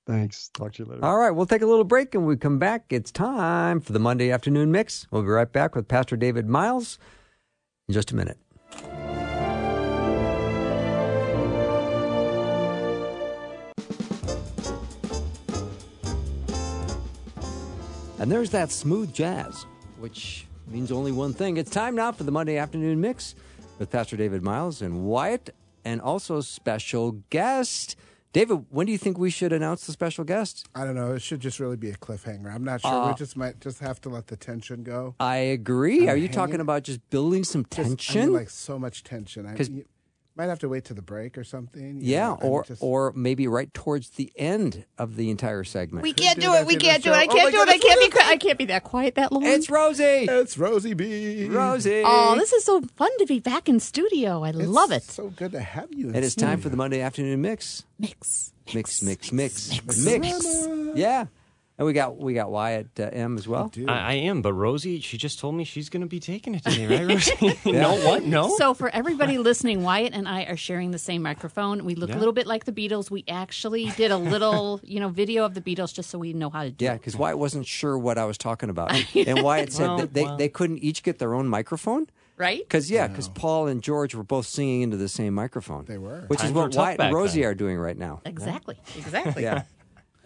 [0.06, 0.48] thanks.
[0.54, 1.04] Talk to you later.
[1.04, 2.86] All right, we'll take a little break and when we come back.
[2.88, 5.06] It's time for the Monday afternoon mix.
[5.10, 6.98] We'll be right back with Pastor David Myles
[7.86, 8.38] in just a minute.
[18.18, 19.66] And there's that smooth jazz,
[19.98, 21.58] which means only one thing.
[21.58, 23.34] It's time now for the Monday afternoon mix
[23.78, 27.96] with Pastor David Myles and Wyatt, and also special guest.
[28.32, 30.66] David, when do you think we should announce the special guest?
[30.74, 31.14] I don't know.
[31.14, 32.54] It should just really be a cliffhanger.
[32.54, 32.90] I'm not sure.
[32.92, 35.14] Uh, we just might just have to let the tension go.
[35.18, 36.02] I agree.
[36.02, 38.32] I'm Are you hanging- talking about just building some Just- I mean, tension?
[38.34, 39.46] like so much tension.
[39.46, 39.84] I 'Cause- you
[40.36, 41.98] might have to wait to the break or something.
[42.02, 46.02] yeah, know, or just- or maybe right towards the end of the entire segment.
[46.02, 46.66] We can't do do it.
[46.66, 47.14] We can't do it.
[47.14, 47.68] I Oh can't my do it.
[47.68, 47.88] I can't be.
[47.88, 49.44] what is qui- I can't be that quiet that long.
[49.46, 50.02] it's Rosie.
[50.04, 51.48] it's Rosie B.
[51.48, 52.02] Rosie.
[52.04, 54.44] Oh, this is so fun to be back in studio.
[54.44, 55.02] I It's love it.
[55.04, 56.10] So good to have you.
[56.10, 57.84] in It is time for the Monday afternoon mix.
[57.98, 60.06] Mix, Mix, mix, mix, mix.
[60.18, 60.68] mix.
[60.96, 61.26] Yeah,
[61.78, 63.70] and we got we got Wyatt uh, M as well.
[63.86, 66.64] I, I am, but Rosie, she just told me she's going to be taking it
[66.64, 67.58] today, right, Rosie?
[67.70, 68.24] no, what?
[68.24, 68.54] No.
[68.56, 71.84] So for everybody listening, Wyatt and I are sharing the same microphone.
[71.84, 72.16] We look Yeah.
[72.16, 73.10] a little bit like the Beatles.
[73.10, 76.50] We actually did a little, you know, video of the Beatles just so we know
[76.50, 76.86] how to do it.
[76.88, 76.98] Yeah, it.
[76.98, 80.22] because Wyatt wasn't sure what I was talking about, and Wyatt said Well, that they,
[80.24, 80.36] well.
[80.36, 82.08] they couldn't each get their own microphone.
[82.38, 82.58] Right?
[82.60, 85.86] Because yeah, because Paul and George were both singing into the same microphone.
[85.86, 86.24] They were.
[86.26, 87.48] which is what Wyatt and Rosie then.
[87.50, 88.20] are doing right now.
[88.26, 88.76] Exactly.
[88.96, 89.42] Exactly.
[89.42, 89.62] Yeah.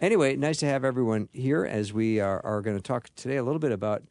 [0.01, 3.43] Anyway, nice to have everyone here as we are, are going to talk today a
[3.43, 4.01] little bit about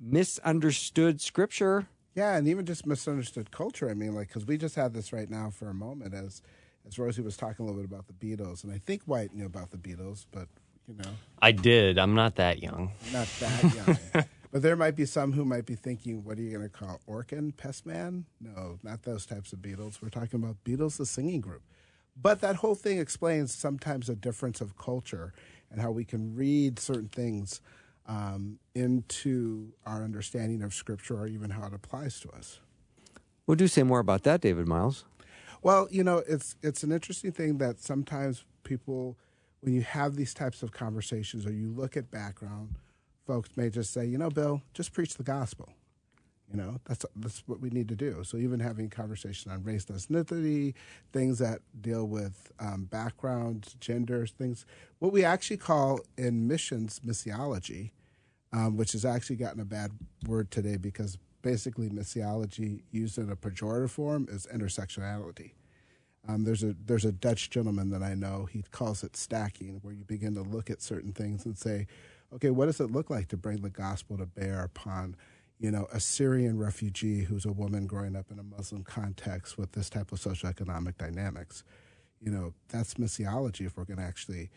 [0.00, 1.88] misunderstood scripture.
[2.14, 3.90] Yeah, and even just misunderstood culture.
[3.90, 6.42] I mean, like, because we just had this right now for a moment as
[6.86, 9.46] as Rosie was talking a little bit about the Beatles, and I think Wyatt knew
[9.46, 10.48] about the Beatles, but
[10.86, 11.98] you know, I did.
[11.98, 12.92] I'm not that young.
[13.12, 13.74] not that
[14.14, 14.24] young.
[14.52, 17.00] but there might be some who might be thinking, what are you going to call
[17.08, 18.26] Orkin, Pest Man?
[18.40, 20.02] No, not those types of Beatles.
[20.02, 21.62] We're talking about Beatles, the singing group.
[22.20, 25.32] But that whole thing explains sometimes a difference of culture
[25.70, 27.60] and how we can read certain things
[28.06, 32.60] um, into our understanding of Scripture or even how it applies to us.
[33.46, 35.04] Well, do say more about that, David Myles.
[35.62, 39.16] Well, you know, it's it's an interesting thing that sometimes people,
[39.60, 42.74] when you have these types of conversations or you look at background,
[43.26, 45.72] folks may just say, you know, Bill, just preach the gospel.
[46.52, 48.24] You know, that's that's what we need to do.
[48.24, 50.74] So even having conversation on race, and ethnicity,
[51.12, 54.66] things that deal with um, backgrounds, genders, things,
[54.98, 57.92] what we actually call in missions missiology,
[58.52, 59.92] um, which has actually gotten a bad
[60.26, 65.52] word today because basically missiology used in a pejorative form is intersectionality.
[66.28, 68.46] Um, there's a there's a Dutch gentleman that I know.
[68.50, 71.86] He calls it stacking, where you begin to look at certain things and say,
[72.34, 75.16] okay, what does it look like to bring the gospel to bear upon,
[75.62, 79.72] you know, a Syrian refugee who's a woman growing up in a Muslim context with
[79.72, 81.62] this type of socioeconomic dynamics?
[82.20, 84.50] You know, that's missiology if we're going to actually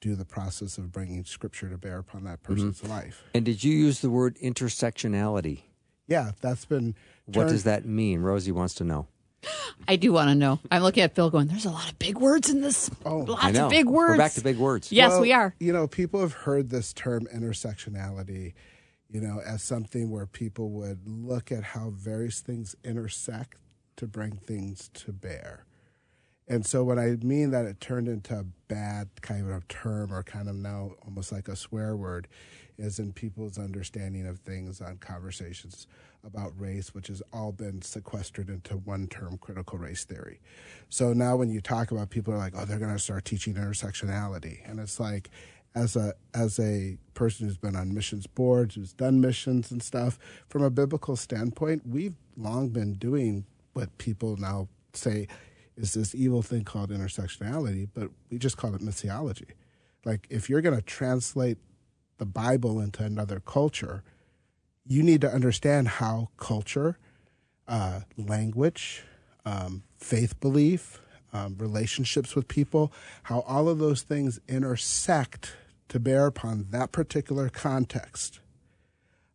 [0.00, 2.54] do the process of bringing scripture to bear upon that mm-hmm.
[2.54, 3.24] person's life.
[3.34, 5.62] And did you use the word intersectionality?
[6.06, 6.94] Yeah, that's been.
[7.26, 8.20] What does that mean?
[8.20, 9.08] Rosie wants to know.
[9.88, 10.60] I do want to know.
[10.70, 12.88] I'm looking at Phil going, there's a lot of big words in this.
[13.04, 13.64] Oh, Lots I know.
[13.64, 14.10] of big words.
[14.10, 14.92] We're back to big words.
[14.92, 15.54] Yes, Well, we are.
[15.58, 18.54] You know, people have heard this term intersectionality,
[19.12, 23.58] you know, as something where people would look at how various things intersect
[23.96, 25.66] to bring things to bear.
[26.48, 30.22] And so when I mean that it turned into a bad kind of term or
[30.22, 32.26] kind of now almost like a swear word
[32.78, 35.86] is in people's understanding of things on conversations
[36.24, 40.40] about race, which has all been sequestered into one term, critical race theory.
[40.88, 43.54] So now when you talk about people are like, oh, they're going to start teaching
[43.54, 44.68] intersectionality.
[44.68, 45.30] And it's like,
[45.74, 50.18] as a as a person who's been on missions boards, who's done missions and stuff,
[50.48, 55.28] from a biblical standpoint, we've long been doing what people now say
[55.76, 59.50] is this evil thing called intersectionality, but we just call it missiology.
[60.04, 61.58] Like if you're going to translate
[62.18, 64.02] the Bible into another culture,
[64.86, 66.98] you need to understand how culture,
[67.68, 69.04] uh, language,
[69.44, 71.00] um, faith belief,
[71.32, 72.92] um, relationships with people,
[73.24, 75.56] how all of those things intersect
[75.88, 78.40] to bear upon that particular context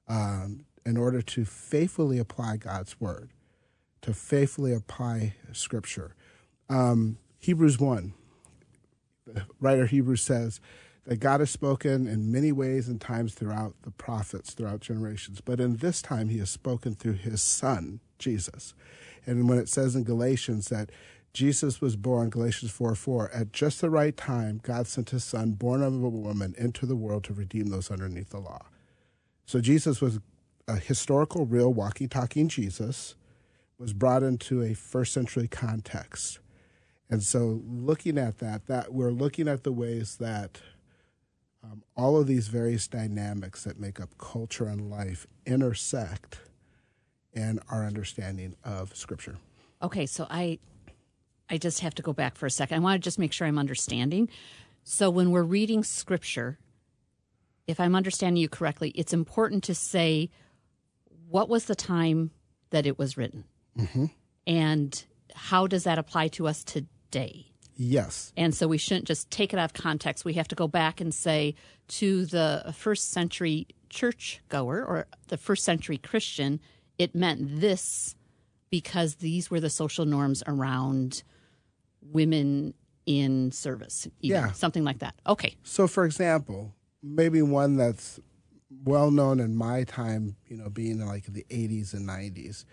[0.07, 3.31] um, in order to faithfully apply God's word,
[4.01, 6.15] to faithfully apply Scripture.
[6.69, 8.13] Um, Hebrews 1
[9.27, 10.59] the writer Hebrews says
[11.05, 15.41] that God has spoken in many ways and times throughout the prophets, throughout generations.
[15.41, 18.73] But in this time, he has spoken through his son, Jesus.
[19.25, 20.89] And when it says in Galatians that
[21.33, 25.51] Jesus was born, Galatians 4 4, at just the right time, God sent his son,
[25.51, 28.65] born of a woman, into the world to redeem those underneath the law.
[29.45, 30.19] So Jesus was
[30.67, 33.15] a historical, real, walking, talking Jesus,
[33.77, 36.39] was brought into a first century context.
[37.09, 40.59] And so, looking at that, that we're looking at the ways that
[41.63, 46.39] um, all of these various dynamics that make up culture and life intersect
[47.33, 49.37] in our understanding of Scripture.
[49.81, 50.59] Okay, so I
[51.49, 52.77] I just have to go back for a second.
[52.77, 54.29] I want to just make sure I'm understanding.
[54.83, 56.57] So when we're reading scripture,
[57.67, 60.29] if I'm understanding you correctly, it's important to say
[61.29, 62.31] what was the time
[62.69, 63.43] that it was written,
[63.77, 64.05] mm-hmm.
[64.45, 67.51] and how does that apply to us today?
[67.75, 68.33] Yes.
[68.35, 70.25] And so we shouldn't just take it out of context.
[70.25, 71.55] We have to go back and say
[71.89, 76.59] to the first century church goer or the first century Christian,
[76.97, 78.15] it meant this
[78.69, 81.23] because these were the social norms around
[82.01, 82.73] women
[83.05, 84.07] in service.
[84.21, 84.51] even, Yeah.
[84.51, 85.15] Something like that.
[85.25, 85.55] Okay.
[85.63, 88.19] So, for example, maybe one that's
[88.83, 92.65] well known in my time, you know, being in like the 80s and 90s,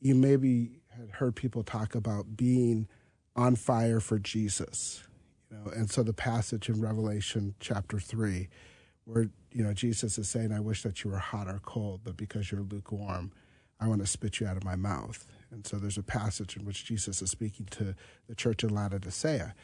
[0.00, 2.86] you maybe had heard people talk about being
[3.34, 5.02] on fire for Jesus.
[5.50, 8.48] You know, and so the passage in Revelation chapter 3
[9.04, 12.16] where, you know, Jesus is saying, I wish that you were hot or cold, but
[12.16, 13.32] because you're lukewarm,
[13.80, 15.26] I want to spit you out of my mouth.
[15.52, 17.94] And so there's a passage in which Jesus is speaking to
[18.28, 19.54] the church in Laodicea.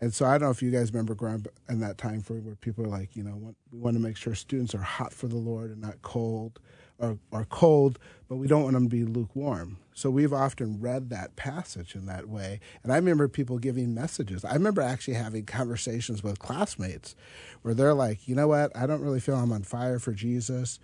[0.00, 2.44] And so I don't know if you guys remember growing up in that time frame
[2.44, 5.26] where people are like, you know, we want to make sure students are hot for
[5.26, 6.58] the Lord and not cold,
[6.98, 9.78] or, or cold, but we don't want them to be lukewarm.
[9.94, 12.60] So we've often read that passage in that way.
[12.82, 14.44] And I remember people giving messages.
[14.44, 17.14] I remember actually having conversations with classmates
[17.62, 20.78] where they're like, you know what, I don't really feel I'm on fire for Jesus,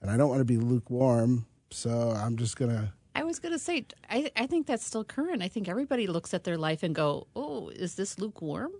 [0.00, 3.58] and I don't want to be lukewarm, so I'm just gonna I was going to
[3.58, 5.42] say, I, I think that's still current.
[5.42, 8.72] I think everybody looks at their life and go, oh, is this lukewarm?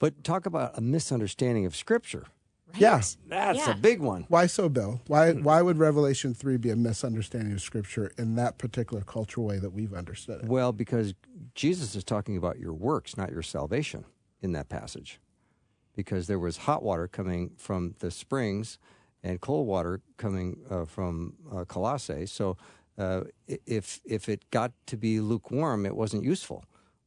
[0.00, 2.24] But talk about a misunderstanding of Scripture.
[2.72, 2.80] Right?
[2.80, 3.00] Yeah.
[3.28, 3.70] That's Yeah.
[3.70, 4.26] a big one.
[4.28, 5.00] Why so, Bill?
[5.06, 9.58] Why why would Revelation three be a misunderstanding of Scripture in that particular cultural way
[9.58, 10.48] that we've understood it?
[10.48, 11.14] Well, because
[11.54, 14.04] Jesus is talking about your works, not your salvation,
[14.42, 15.20] in that passage.
[15.94, 18.78] Because there was hot water coming from the springs
[19.22, 22.26] and cold water coming uh, from uh, Colossae.
[22.26, 22.56] So
[22.98, 23.22] uh,
[23.66, 26.64] if if it got to be lukewarm, it wasn't useful.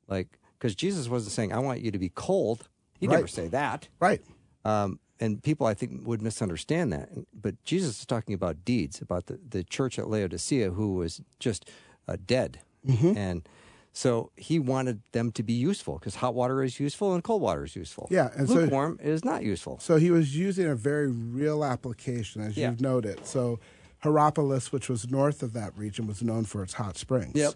[0.08, 3.30] Like because Jesus wasn't saying, "I want you to be cold." He never Right.
[3.32, 3.88] say that.
[4.00, 4.22] Right.
[4.64, 7.10] Um, and people, I think, would misunderstand that.
[7.34, 11.70] But Jesus is talking about deeds, about the, the church at Laodicea who was just
[12.08, 12.60] uh, dead.
[12.88, 13.18] Mm-hmm.
[13.18, 13.48] And
[13.94, 17.64] so he wanted them to be useful because hot water is useful and cold water
[17.64, 18.08] is useful.
[18.12, 19.80] Yeah, and so- lukewarm is not useful.
[19.80, 22.70] So he was using a very real application, as Yeah.
[22.70, 23.26] you've noted.
[23.26, 23.60] So
[24.04, 27.36] Hierapolis, which was north of that region, was known for its hot springs.
[27.36, 27.54] Yep.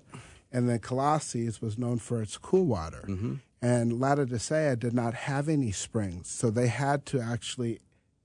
[0.52, 3.04] And then Colossae was known for its cool water.
[3.08, 3.36] Mm-hmm.
[3.62, 7.80] And Laodicea did not have any springs, so they had to actually,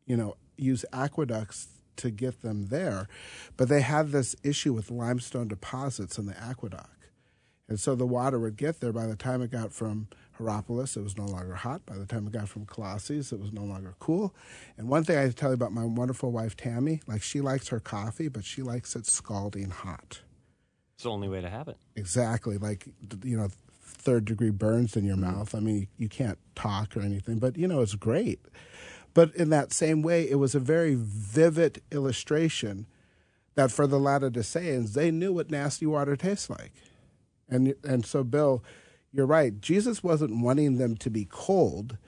[0.04, 3.08] you know, use aqueducts to get them there.
[3.56, 7.08] But they had this issue with limestone deposits in the aqueduct.
[7.68, 8.92] And so the water would get there.
[8.92, 10.08] By the time it got from
[10.40, 11.84] Hierapolis, it was no longer hot.
[11.86, 14.34] By the time it got from Colossae, it was no longer cool.
[14.76, 17.40] And one thing I have to tell you about my wonderful wife, Tammy, like she
[17.40, 20.20] likes her coffee, but she likes it scalding hot.
[20.94, 21.76] It's the only way to have it.
[21.96, 22.58] Exactly.
[22.58, 22.86] Like,
[23.24, 23.48] you know,
[23.82, 25.38] third degree burns in your mm-hmm.
[25.38, 25.54] mouth.
[25.54, 28.40] I mean, you can't talk or anything, but, you know, it's great.
[29.12, 32.86] But in that same way, it was a very vivid illustration
[33.56, 36.72] that for the Laodiceans, they knew what nasty water tastes like.
[37.48, 38.62] And, and so, Bill,
[39.12, 39.60] you're right.
[39.60, 41.98] Jesus wasn't wanting them to be cold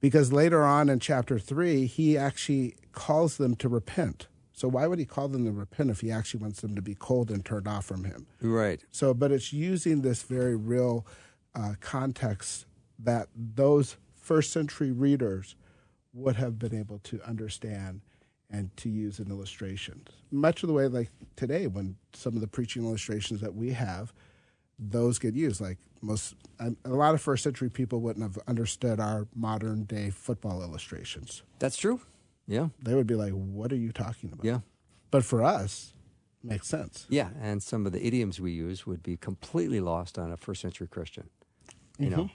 [0.00, 4.28] because later on in chapter three, he actually calls them to repent.
[4.52, 6.94] So, why would he call them to repent if he actually wants them to be
[6.94, 8.26] cold and turned off from him?
[8.40, 8.80] Right.
[8.90, 11.06] So, but it's using this very real
[11.54, 12.66] uh, context
[12.98, 15.54] that those first century readers
[16.12, 18.00] would have been able to understand
[18.50, 20.08] and to use in illustrations.
[20.30, 24.12] Much of the way like today, when some of the preaching illustrations that we have,
[24.78, 25.60] those get used.
[25.60, 30.62] Like most, a lot of first century people wouldn't have understood our modern day football
[30.62, 31.42] illustrations.
[31.58, 32.00] That's true.
[32.46, 32.68] Yeah.
[32.82, 34.60] They would be like, "What are you talking about?" Yeah.
[35.10, 35.92] But for us,
[36.42, 37.06] makes sense.
[37.08, 37.30] Yeah.
[37.40, 40.86] And some of the idioms we use would be completely lost on a first century
[40.88, 41.28] Christian.
[41.98, 42.16] You mm-hmm.
[42.16, 42.30] know, I-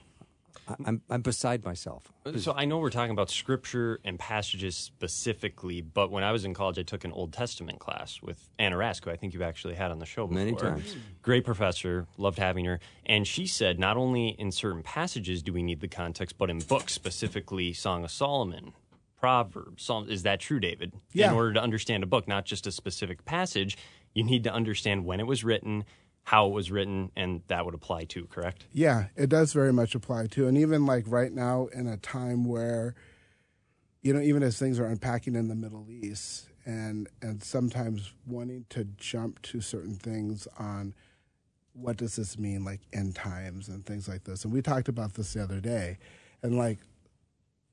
[0.84, 2.10] I'm I'm beside myself.
[2.36, 6.54] So I know we're talking about scripture and passages specifically, but when I was in
[6.54, 9.74] college, I took an Old Testament class with Anna Rask, who I think you've actually
[9.74, 10.44] had on the show before.
[10.44, 10.96] Many times.
[11.22, 12.80] Great professor, loved having her.
[13.04, 16.60] And she said not only in certain passages do we need the context, but in
[16.60, 18.72] books, specifically Song of Solomon,
[19.20, 20.10] Proverbs, Psalms.
[20.10, 20.92] Is that true, David?
[21.12, 21.28] Yeah.
[21.28, 23.76] In order to understand a book, not just a specific passage,
[24.14, 25.84] you need to understand when it was written,
[26.24, 28.66] how it was written, and that would apply to, correct?
[28.72, 32.44] Yeah, it does very much apply to, and even like right now in a time
[32.44, 32.94] where,
[34.02, 38.64] you know, even as things are unpacking in the Middle East, and and sometimes wanting
[38.70, 40.94] to jump to certain things on
[41.74, 44.44] what does this mean, like end times and things like this.
[44.44, 45.98] And we talked about this the other day,
[46.42, 46.78] and like,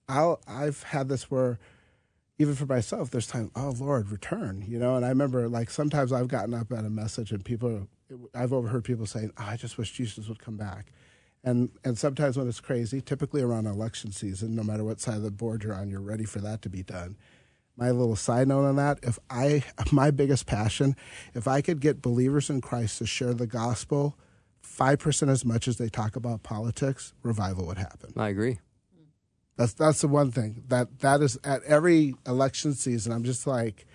[0.10, 1.58] I'll I've had this where.
[2.40, 3.52] Even for myself, there's time.
[3.56, 4.66] Oh Lord, return!
[4.68, 7.88] You know, and I remember like sometimes I've gotten up at a message and people,
[8.34, 10.92] I've overheard people saying, oh, "I just wish Jesus would come back,"
[11.44, 15.24] and and sometimes when it's crazy, typically around election season, no matter what side of
[15.24, 17.18] the board you're on, you're ready for that to be done.
[17.78, 20.96] My little side note on that: if I, my biggest passion,
[21.34, 24.18] if I could get believers in Christ to share the gospel
[24.62, 28.14] five percent as much as they talk about politics, revival would happen.
[28.18, 28.60] I agree.
[29.58, 33.12] That's that's the one thing that that is at every election season.
[33.12, 33.86] I'm just like,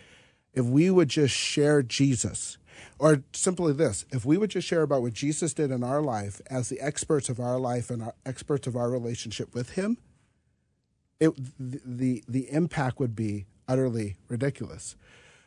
[0.53, 2.59] if we would just share Jesus,
[2.99, 6.41] or simply this, if we would just share about what Jesus did in our life
[6.51, 9.99] as the experts of our life and our experts of our relationship with Him,
[11.21, 14.97] it the the, impact would be utterly ridiculous.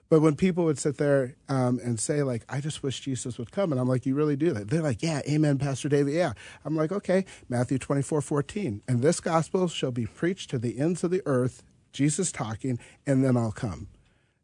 [0.09, 3.51] But when people would sit there um, and say, like, I just wish Jesus would
[3.51, 4.67] come, and I'm like, you really do that?
[4.67, 6.33] They're like, yeah, amen, Pastor David, yeah.
[6.65, 8.81] I'm like, okay, Matthew 24, 14.
[8.87, 11.61] And this gospel shall be preached to the ends of the earth,
[11.93, 13.87] Jesus talking, and then I'll come.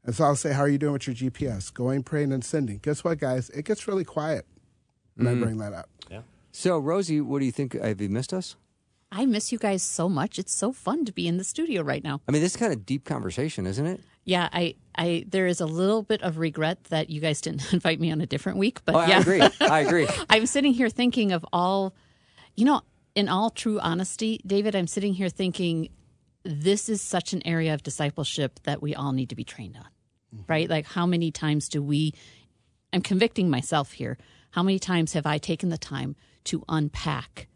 [0.06, 1.74] And so I'll say, how are you doing with your GPS?
[1.74, 2.78] Going, praying, and sending.
[2.78, 3.49] Guess what, guys?
[3.49, 4.45] It gets really quiet
[5.16, 5.43] when I mm-hmm.
[5.43, 5.89] bring that up.
[6.10, 6.22] Yeah.
[6.51, 7.74] So, Rosie, what do you think?
[7.74, 8.56] Have you missed us?
[9.12, 10.38] I miss you guys so much.
[10.38, 12.22] It's so fun to be in the studio right now.
[12.28, 14.01] I mean, this is kind of deep conversation, isn't it?
[14.26, 17.99] Yeah, I, I, there is a little bit of regret that you guys didn't invite
[17.99, 19.41] me on a different week, but Oh, I agree.
[19.62, 20.08] I agree.
[20.30, 21.95] I'm sitting here thinking of all,
[22.56, 22.82] you know,
[23.14, 25.89] in all true honesty, David, I'm sitting here thinking
[26.43, 29.88] this is such an area of discipleship that we all need to be trained on,
[30.36, 30.51] Mm-hmm.
[30.51, 30.69] right?
[30.69, 32.13] Like, how many times do we,
[32.93, 34.17] I'm convicting myself here,
[34.51, 36.15] how many times have I taken the time
[36.45, 37.47] to unpack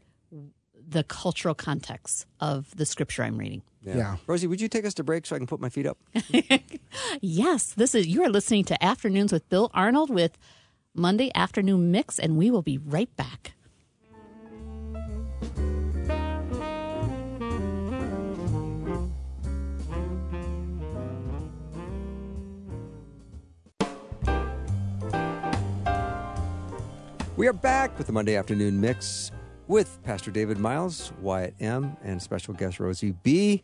[0.87, 3.61] the cultural context of the scripture I'm reading?
[3.83, 4.17] Yeah.
[4.27, 5.97] Rosie, would you take us to break so I can put my feet up?
[7.21, 10.37] Yes, this is you are listening to Afternoons with Bill Arnold with
[10.93, 13.53] Monday Afternoon Mix, and we will be right back.
[27.39, 29.31] We are back with the Monday afternoon mix
[29.69, 33.63] with Pastor David Myles, Wyatt M, and special guest Rosie B.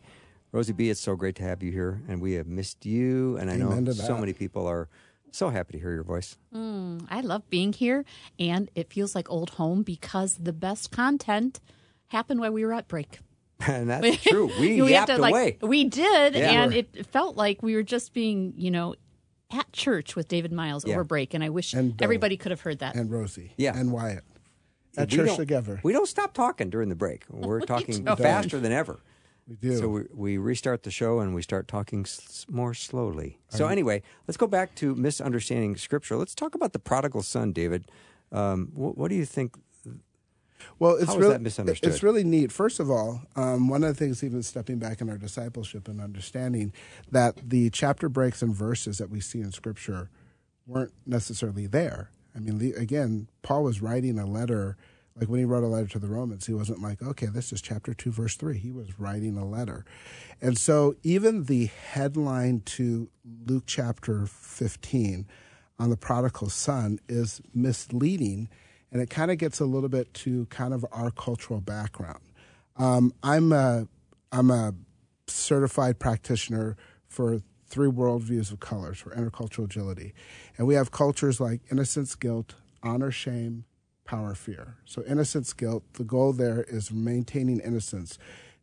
[0.50, 3.36] Rosie B, it's so great to have you here, and we have missed you.
[3.36, 4.88] And I Amen know so many people are
[5.30, 6.38] so happy to hear your voice.
[6.54, 8.06] Mm, I love being here,
[8.38, 11.60] and it feels like old home because the best content
[12.06, 13.18] happened while we were at break.
[13.66, 14.50] And that's true.
[14.58, 15.58] We, have yapped to, like, away.
[15.60, 16.62] We did, Yeah.
[16.62, 18.94] and it felt like we were just being, you know,
[19.50, 20.94] at church with David Myles Yeah.
[20.94, 22.94] over break, and I wish And everybody could have heard that.
[22.94, 23.52] And Rosie.
[23.56, 23.76] Yeah.
[23.78, 24.24] And Wyatt.
[24.96, 25.80] At We church together.
[25.82, 27.24] We don't stop talking during the break.
[27.30, 28.18] We're talking don't.
[28.18, 29.00] faster than ever.
[29.46, 29.76] We do.
[29.78, 33.38] So we, we restart the show and we start talking s- more slowly.
[33.50, 36.16] So anyway, let's go back to misunderstanding scripture.
[36.16, 37.84] Let's talk about the prodigal son, David.
[38.32, 39.54] Um, what, what do you think?
[40.78, 41.88] Well, it's How really that misunderstood?
[41.90, 42.52] It's really neat.
[42.52, 46.00] First of all, um, one of the things, even stepping back in our discipleship and
[46.00, 46.72] understanding
[47.10, 50.10] that the chapter breaks and verses that we see in Scripture
[50.66, 52.10] weren't necessarily there.
[52.34, 54.76] I mean, the, again, Paul was writing a letter.
[55.18, 57.62] Like when he wrote a letter to the Romans, he wasn't like, okay, this is
[57.62, 58.58] chapter 2, verse 3.
[58.58, 59.86] He was writing a letter.
[60.42, 63.08] And so even the headline to
[63.46, 65.26] Luke chapter 15
[65.78, 68.50] on the prodigal son is misleading
[68.92, 72.20] and it kind of gets a little bit to kind of our cultural background.
[72.76, 73.88] Um, I'm a,
[74.32, 74.74] I'm a
[75.26, 76.76] certified practitioner
[77.08, 80.14] for three worldviews of colors for intercultural agility,
[80.56, 83.64] and we have cultures like innocence, guilt, honor, shame,
[84.04, 84.76] power, fear.
[84.84, 85.82] So innocence, guilt.
[85.94, 88.18] The goal there is maintaining innocence.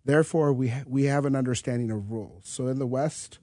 [0.05, 2.43] Therefore, we ha- we have an understanding of rules.
[2.45, 3.39] So in the West,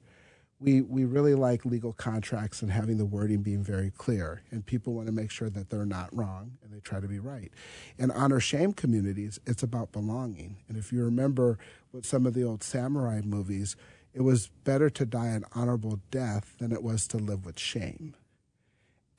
[0.61, 4.93] we we really like legal contracts and having the wording being very clear and people
[4.93, 7.51] want to make sure that they're not wrong and they try to be right.
[7.99, 11.59] In honor shame communities it's about belonging and if you remember
[11.93, 13.75] with some of the old samurai movies
[14.13, 18.15] it was better to die an honorable death than it was to live with shame.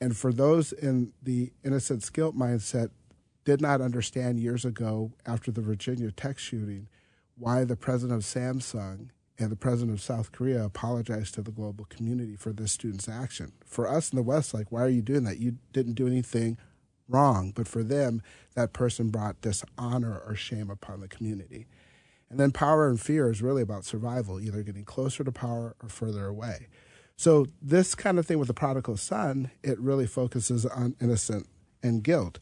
[0.00, 2.90] And for those in the innocence guilt mindset
[3.44, 6.88] did not understand years ago after the Virginia Tech shooting
[7.36, 9.08] why the president of Samsung
[9.42, 13.52] and the president of South Korea apologized to the global community for this student's action.
[13.66, 15.38] For us in the West, like, why are you doing that?
[15.38, 16.56] You didn't do anything
[17.08, 17.52] wrong.
[17.54, 18.22] But for them,
[18.54, 21.66] that person brought dishonor or shame upon the community.
[22.30, 25.88] And then power and fear is really about survival, either getting closer to power or
[25.88, 26.68] further away.
[27.16, 31.46] So this kind of thing with the prodigal son, it really focuses on innocent
[31.82, 32.38] and guilt.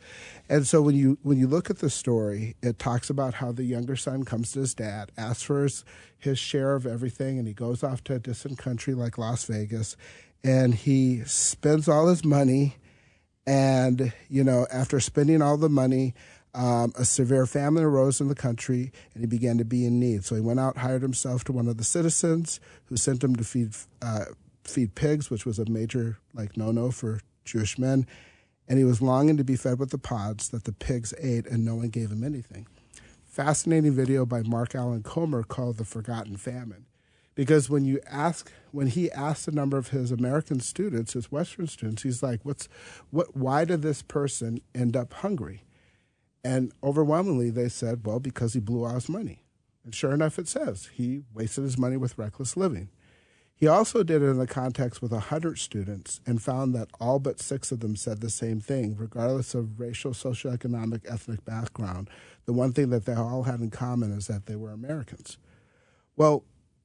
[0.48, 3.64] And so when you when you look at the story, it talks about how the
[3.64, 5.84] younger son comes to his dad, asks for his,
[6.18, 9.96] his share of everything, and he goes off to a distant country like Las Vegas,
[10.44, 12.76] and he spends all his money.
[13.46, 16.14] And you know, after spending all the money,
[16.54, 20.24] um, a severe famine arose in the country, and he began to be in need.
[20.24, 23.44] So he went out, hired himself to one of the citizens, who sent him to
[23.44, 24.26] feed uh,
[24.64, 28.06] feed pigs, which was a major like no no for Jewish men
[28.70, 31.64] and he was longing to be fed with the pods that the pigs ate, and
[31.64, 32.68] no one gave him anything.
[33.26, 36.86] Fascinating video by Mark Allen Comer called The Forgotten Famine.
[37.34, 41.66] Because when you ask, when he asked a number of his American students, his Western
[41.66, 42.68] students, he's like, "What's,
[43.10, 43.36] what?
[43.36, 45.64] Why did this person end up hungry?"
[46.44, 49.46] And overwhelmingly, they said, "Well, because he blew all his money."
[49.84, 52.90] And sure enough, it says he wasted his money with reckless living.
[53.60, 57.38] He also did it in the context with 100 students and found that all but
[57.38, 62.08] six of them said the same thing, regardless of racial, socioeconomic, ethnic background.
[62.46, 65.36] The one thing that they all had in common is that they were Americans.
[66.16, 66.44] Well,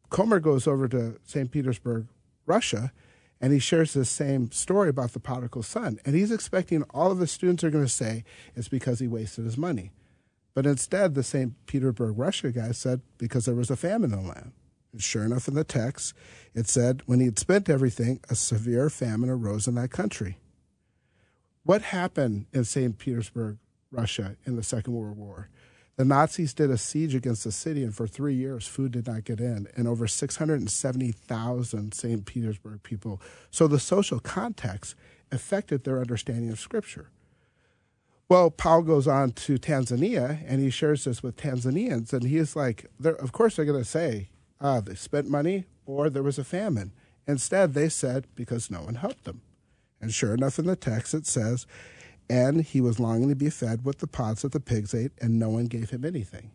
[0.09, 1.49] Comer goes over to St.
[1.49, 2.07] Petersburg,
[2.45, 2.91] Russia,
[3.39, 5.97] and he shares this same story about the prodigal son.
[6.03, 9.45] And he's expecting all of the students are going to say it's because he wasted
[9.45, 9.93] his money.
[10.53, 11.53] But instead, the St.
[11.67, 14.51] Petersburg, Russia guy said because there was a famine in the land.
[14.97, 16.13] Sure enough, in the text,
[16.53, 20.37] it said, when he had spent everything, a severe famine arose in that country.
[21.63, 22.97] What happened in St.
[22.97, 23.57] Petersburg,
[23.91, 25.49] Russia, in the Second World War?
[25.97, 29.23] The Nazis did a siege against the city, and for three years, food did not
[29.23, 32.25] get in, and over 670,000 St.
[32.25, 33.21] Petersburg people.
[33.49, 34.95] So the social context
[35.31, 37.09] affected their understanding of Scripture.
[38.27, 42.85] Well, Paul goes on to Tanzania, and he shares this with Tanzanians, and he's like,
[43.03, 44.29] of course, they're going to say,
[44.59, 46.91] uh, they spent money or there was a famine.
[47.27, 49.41] Instead, they said because no one helped them.
[50.01, 51.65] And sure enough, in the text it says,
[52.29, 55.39] and he was longing to be fed with the pods that the pigs ate, and
[55.39, 56.51] no one gave him anything.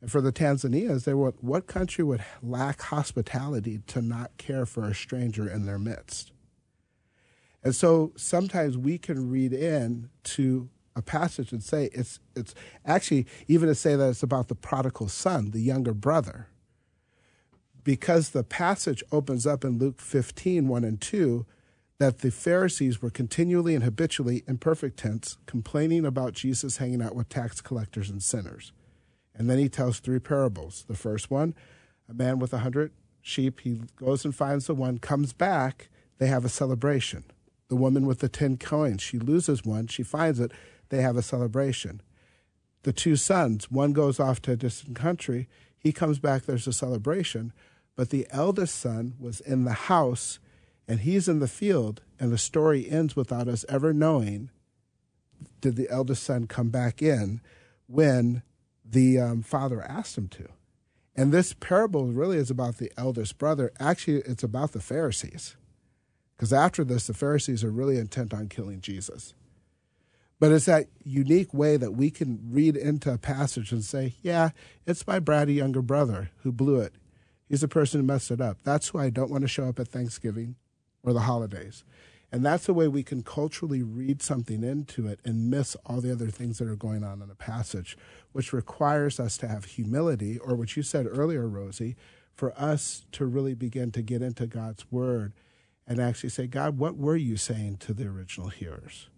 [0.00, 4.84] And for the Tanzanians, they were what country would lack hospitality to not care for
[4.84, 6.32] a stranger in their midst?
[7.62, 13.26] And so sometimes we can read in to a passage and say it's it's actually
[13.48, 16.48] even to say that it's about the prodigal son, the younger brother
[17.84, 21.46] because the passage opens up in Luke 15, 1 and 2,
[21.98, 27.14] that the Pharisees were continually and habitually, in perfect tense, complaining about Jesus hanging out
[27.14, 28.72] with tax collectors and sinners.
[29.34, 30.84] And then he tells three parables.
[30.88, 31.54] The first one,
[32.08, 36.26] a man with a hundred sheep, he goes and finds the one, comes back, they
[36.26, 37.24] have a celebration.
[37.68, 40.52] The woman with the ten coins, she loses one, she finds it,
[40.88, 42.02] they have a celebration.
[42.82, 46.72] The two sons, one goes off to a distant country, he comes back, there's a
[46.72, 47.52] celebration.
[47.96, 50.38] But the eldest son was in the house
[50.86, 54.50] and he's in the field, and the story ends without us ever knowing
[55.60, 57.40] did the eldest son come back in
[57.86, 58.42] when
[58.84, 60.48] the um, father asked him to.
[61.16, 63.72] And this parable really is about the eldest brother.
[63.80, 65.56] Actually, it's about the Pharisees.
[66.36, 69.34] Because after this, the Pharisees are really intent on killing Jesus.
[70.40, 74.50] But it's that unique way that we can read into a passage and say, yeah,
[74.84, 76.92] it's my bratty younger brother who blew it.
[77.48, 78.58] He's the person who messed it up.
[78.64, 80.56] That's why I don't want to show up at Thanksgiving
[81.02, 81.84] or the holidays.
[82.32, 86.10] And that's the way we can culturally read something into it and miss all the
[86.10, 87.96] other things that are going on in the passage,
[88.32, 91.94] which requires us to have humility, or what you said earlier, Rosie,
[92.34, 95.32] for us to really begin to get into God's word
[95.86, 99.08] and actually say, God, what were you saying to the original hearers?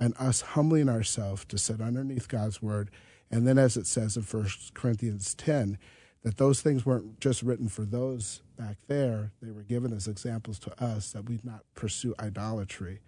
[0.00, 2.90] And us humbling ourselves to sit underneath God's word.
[3.30, 5.76] And then, as it says in 1 Corinthians 10,
[6.24, 10.58] that those things weren't just written for those back there, they were given as examples
[10.58, 13.00] to us that we'd not pursue idolatry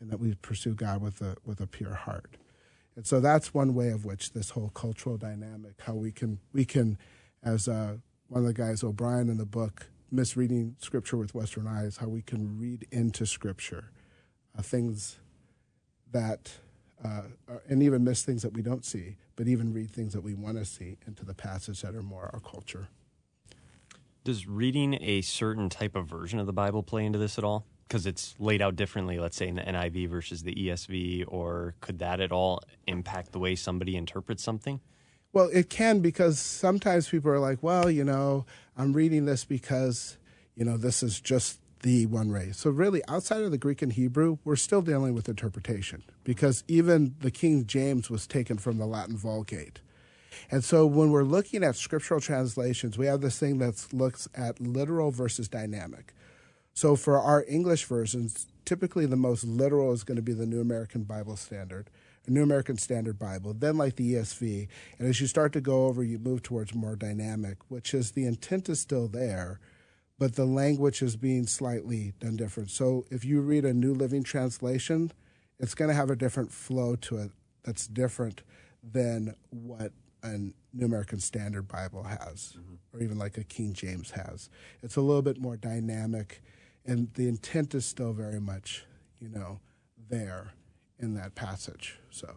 [0.00, 2.36] and that we pursue God with a, with a pure heart.
[2.96, 6.64] And so that's one way of which this whole cultural dynamic, how we can, we
[6.64, 6.96] can
[7.42, 7.96] as uh,
[8.28, 12.22] one of the guys, O'Brien, in the book, Misreading Scripture with Western Eyes, how we
[12.22, 13.90] can read into Scripture
[14.56, 15.18] uh, things
[16.12, 16.52] that,
[17.04, 17.22] uh,
[17.68, 20.58] and even miss things that we don't see but even read things that we want
[20.58, 22.88] to see into the passage that are more our culture.
[24.22, 27.64] Does reading a certain type of version of the Bible play into this at all?
[27.90, 31.98] because it's laid out differently, let's say in the NIV versus the ESV, or could
[31.98, 34.78] that at all impact the way somebody interprets something?
[35.32, 38.46] Well, it can because sometimes people are like, well, you know,
[38.76, 40.18] I'm reading this because,
[40.54, 42.52] you know, this is just the one way.
[42.52, 47.14] So, really, outside of the Greek and Hebrew, we're still dealing with interpretation because even
[47.20, 49.80] the King James was taken from the Latin Vulgate.
[50.50, 54.60] And so, when we're looking at scriptural translations, we have this thing that looks at
[54.60, 56.14] literal versus dynamic.
[56.74, 60.60] So, for our English versions, typically the most literal is going to be the New
[60.60, 61.90] American Bible Standard.
[62.30, 64.68] New American Standard Bible, then like the ESV.
[64.98, 68.24] And as you start to go over, you move towards more dynamic, which is the
[68.24, 69.58] intent is still there,
[70.20, 72.70] but the language is being slightly done different.
[72.70, 75.12] So if you read a New Living Translation,
[75.58, 77.30] it's going to have a different flow to it
[77.64, 78.42] that's different
[78.84, 79.92] than what
[80.22, 80.36] a
[80.74, 82.74] New American Standard Bible has, mm-hmm.
[82.92, 84.50] or even like a King James has.
[84.82, 86.42] It's a little bit more dynamic,
[86.84, 88.84] and the intent is still very much,
[89.20, 89.60] you know,
[90.10, 90.52] there
[90.98, 91.98] in that passage.
[92.10, 92.34] So,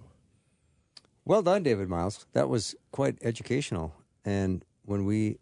[1.26, 2.28] well done, David Myles.
[2.32, 3.94] That was quite educational.
[4.24, 5.40] And when we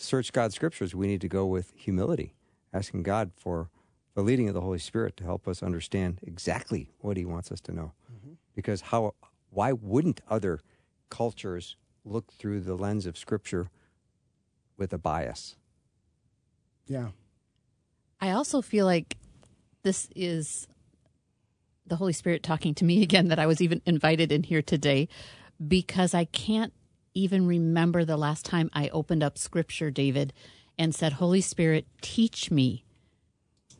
[0.00, 2.34] search God's scriptures, we need to go with humility,
[2.72, 3.70] asking God for
[4.14, 7.60] the leading of the Holy Spirit to help us understand exactly what He wants us
[7.62, 7.92] to know.
[8.12, 8.32] Mm-hmm.
[8.54, 9.14] Because how,
[9.50, 10.60] why wouldn't other
[11.08, 13.70] cultures look through the lens of Scripture
[14.76, 15.56] with a bias?
[16.86, 17.08] Yeah.
[18.20, 19.16] I also feel like
[19.82, 20.66] this is
[21.86, 25.08] the Holy Spirit talking to me again that I was even invited in here today
[25.66, 26.72] because I can't
[27.14, 30.32] even remember the last time I opened up scripture, David,
[30.78, 32.84] and said, Holy Spirit, teach me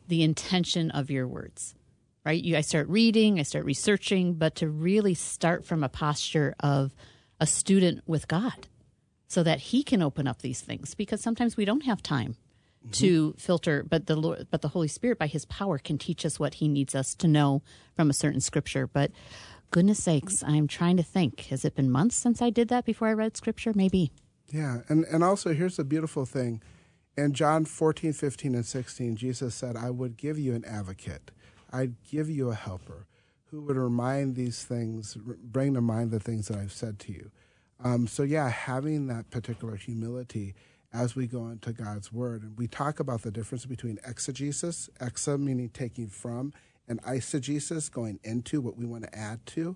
[0.07, 1.75] the intention of your words.
[2.23, 2.43] Right?
[2.43, 6.93] You, I start reading, I start researching, but to really start from a posture of
[7.39, 8.67] a student with God
[9.27, 12.35] so that He can open up these things because sometimes we don't have time
[12.83, 12.91] mm-hmm.
[12.91, 16.39] to filter, but the Lord, but the Holy Spirit by His power can teach us
[16.39, 17.63] what He needs us to know
[17.95, 18.85] from a certain scripture.
[18.85, 19.11] But
[19.71, 21.41] goodness sakes, I'm trying to think.
[21.47, 23.71] Has it been months since I did that before I read scripture?
[23.73, 24.11] Maybe.
[24.49, 26.61] Yeah, and and also here's the beautiful thing.
[27.17, 31.31] In John 14, 15, and 16, Jesus said, I would give you an advocate.
[31.71, 33.05] I'd give you a helper
[33.45, 37.31] who would remind these things, bring to mind the things that I've said to you.
[37.83, 40.55] Um, so, yeah, having that particular humility
[40.93, 42.43] as we go into God's Word.
[42.43, 46.53] And we talk about the difference between exegesis, exa meaning taking from,
[46.87, 49.75] and eisegesis, going into what we want to add to,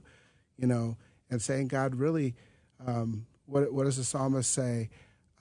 [0.57, 0.97] you know,
[1.29, 2.35] and saying, God, really,
[2.85, 4.89] um, what, what does the psalmist say?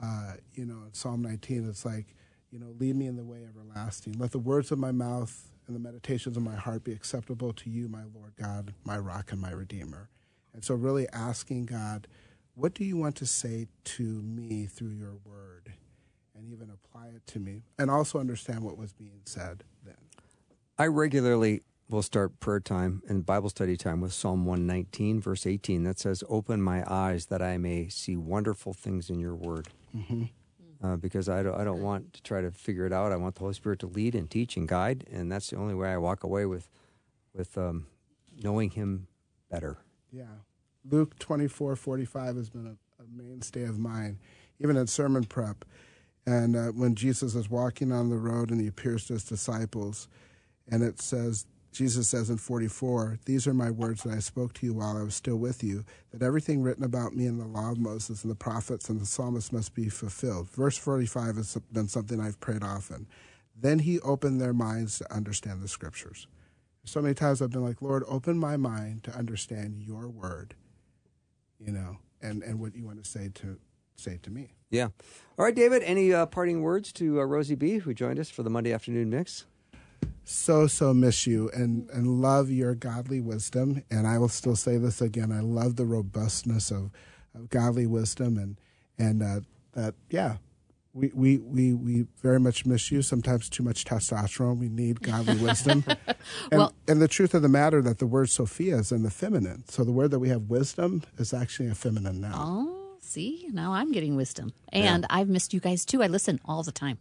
[0.03, 2.15] Uh, you know, Psalm 19, it's like,
[2.51, 4.19] you know, lead me in the way everlasting.
[4.19, 7.71] Let the words of my mouth and the meditations of my heart be acceptable to
[7.71, 10.11] you, my Lord God, my rock and my redeemer.
[10.53, 12.07] And so, really asking God,
[12.55, 15.73] what do you want to say to me through your word?
[16.37, 19.95] And even apply it to me and also understand what was being said then.
[20.79, 25.85] I regularly will start prayer time and Bible study time with Psalm 119, verse 18,
[25.85, 29.69] that says, Open my eyes that I may see wonderful things in your word.
[29.97, 30.25] Mm-hmm.
[30.83, 33.13] Uh, because I don't, I don't want to try to figure it out.
[33.13, 35.75] I want the Holy Spirit to lead and teach and guide, and that's the only
[35.75, 36.69] way I walk away with,
[37.33, 37.87] with um,
[38.43, 39.07] knowing Him
[39.51, 39.79] better.
[40.13, 40.25] Yeah.
[40.91, 44.19] Luke 24 45 has been a, a mainstay of mine,
[44.59, 45.65] even in sermon prep.
[46.27, 50.09] And uh, when Jesus is walking on the road and he appears to his disciples,
[50.69, 54.67] and it says, Jesus says in 44, These are my words that I spoke to
[54.67, 57.73] you while I was still with you, that everything written about me in the law
[57.73, 60.49] of Moses and the prophets and the psalmists must be fulfilled.
[60.51, 63.09] Verse 45 has been something I've prayed often.
[63.61, 66.29] Then he opened their minds to understand the scriptures.
[66.85, 70.55] So many times I've been like, Lord, open my mind to understand your word
[71.65, 73.59] you know, and, and what you want to say to
[73.97, 74.51] say to me.
[74.71, 74.89] Yeah.
[75.39, 78.43] All right, David, any uh, parting words to uh, Rosie B., who joined us for
[78.43, 79.47] the Monday afternoon mix?
[80.25, 83.83] So, so miss you and, and love your godly wisdom.
[83.91, 86.91] And I will still say this again I love the robustness of,
[87.35, 88.57] of godly wisdom and,
[88.99, 89.41] and uh,
[89.73, 90.37] that, yeah,
[90.95, 93.03] we, we, we, we very much miss you.
[93.03, 94.59] Sometimes too much testosterone.
[94.59, 95.85] We need godly wisdom.
[95.89, 96.17] and,
[96.53, 99.65] well, and the truth of the matter that the word Sophia is in the feminine.
[99.69, 102.35] So the word that we have wisdom is actually a feminine now.
[102.37, 104.53] Oh, see, now I'm getting wisdom.
[104.69, 105.17] And yeah.
[105.17, 106.03] I've missed you guys too.
[106.03, 106.99] I listen all the time.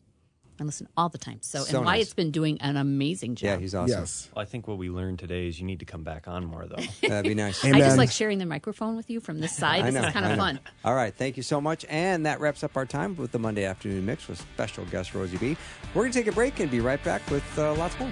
[0.60, 1.39] I listen all the time.
[1.41, 1.95] So, so and nice.
[1.95, 3.45] Wyatt's been doing an amazing job.
[3.45, 3.99] Yeah, he's awesome.
[3.99, 4.30] Yes.
[4.36, 6.66] Well, I think what we learned today is you need to come back on more,
[6.66, 6.84] though.
[7.08, 7.64] That'd be nice.
[7.66, 9.86] I just like sharing the microphone with you from this side.
[9.86, 10.60] This know, is kind of fun.
[10.86, 11.14] All right.
[11.14, 11.86] Thank you so much.
[11.89, 15.38] And that wraps up our time with the Monday afternoon mix with special guest Rosie
[15.38, 15.58] B.
[15.93, 18.12] We're going to take a break and be right back with uh, lots more.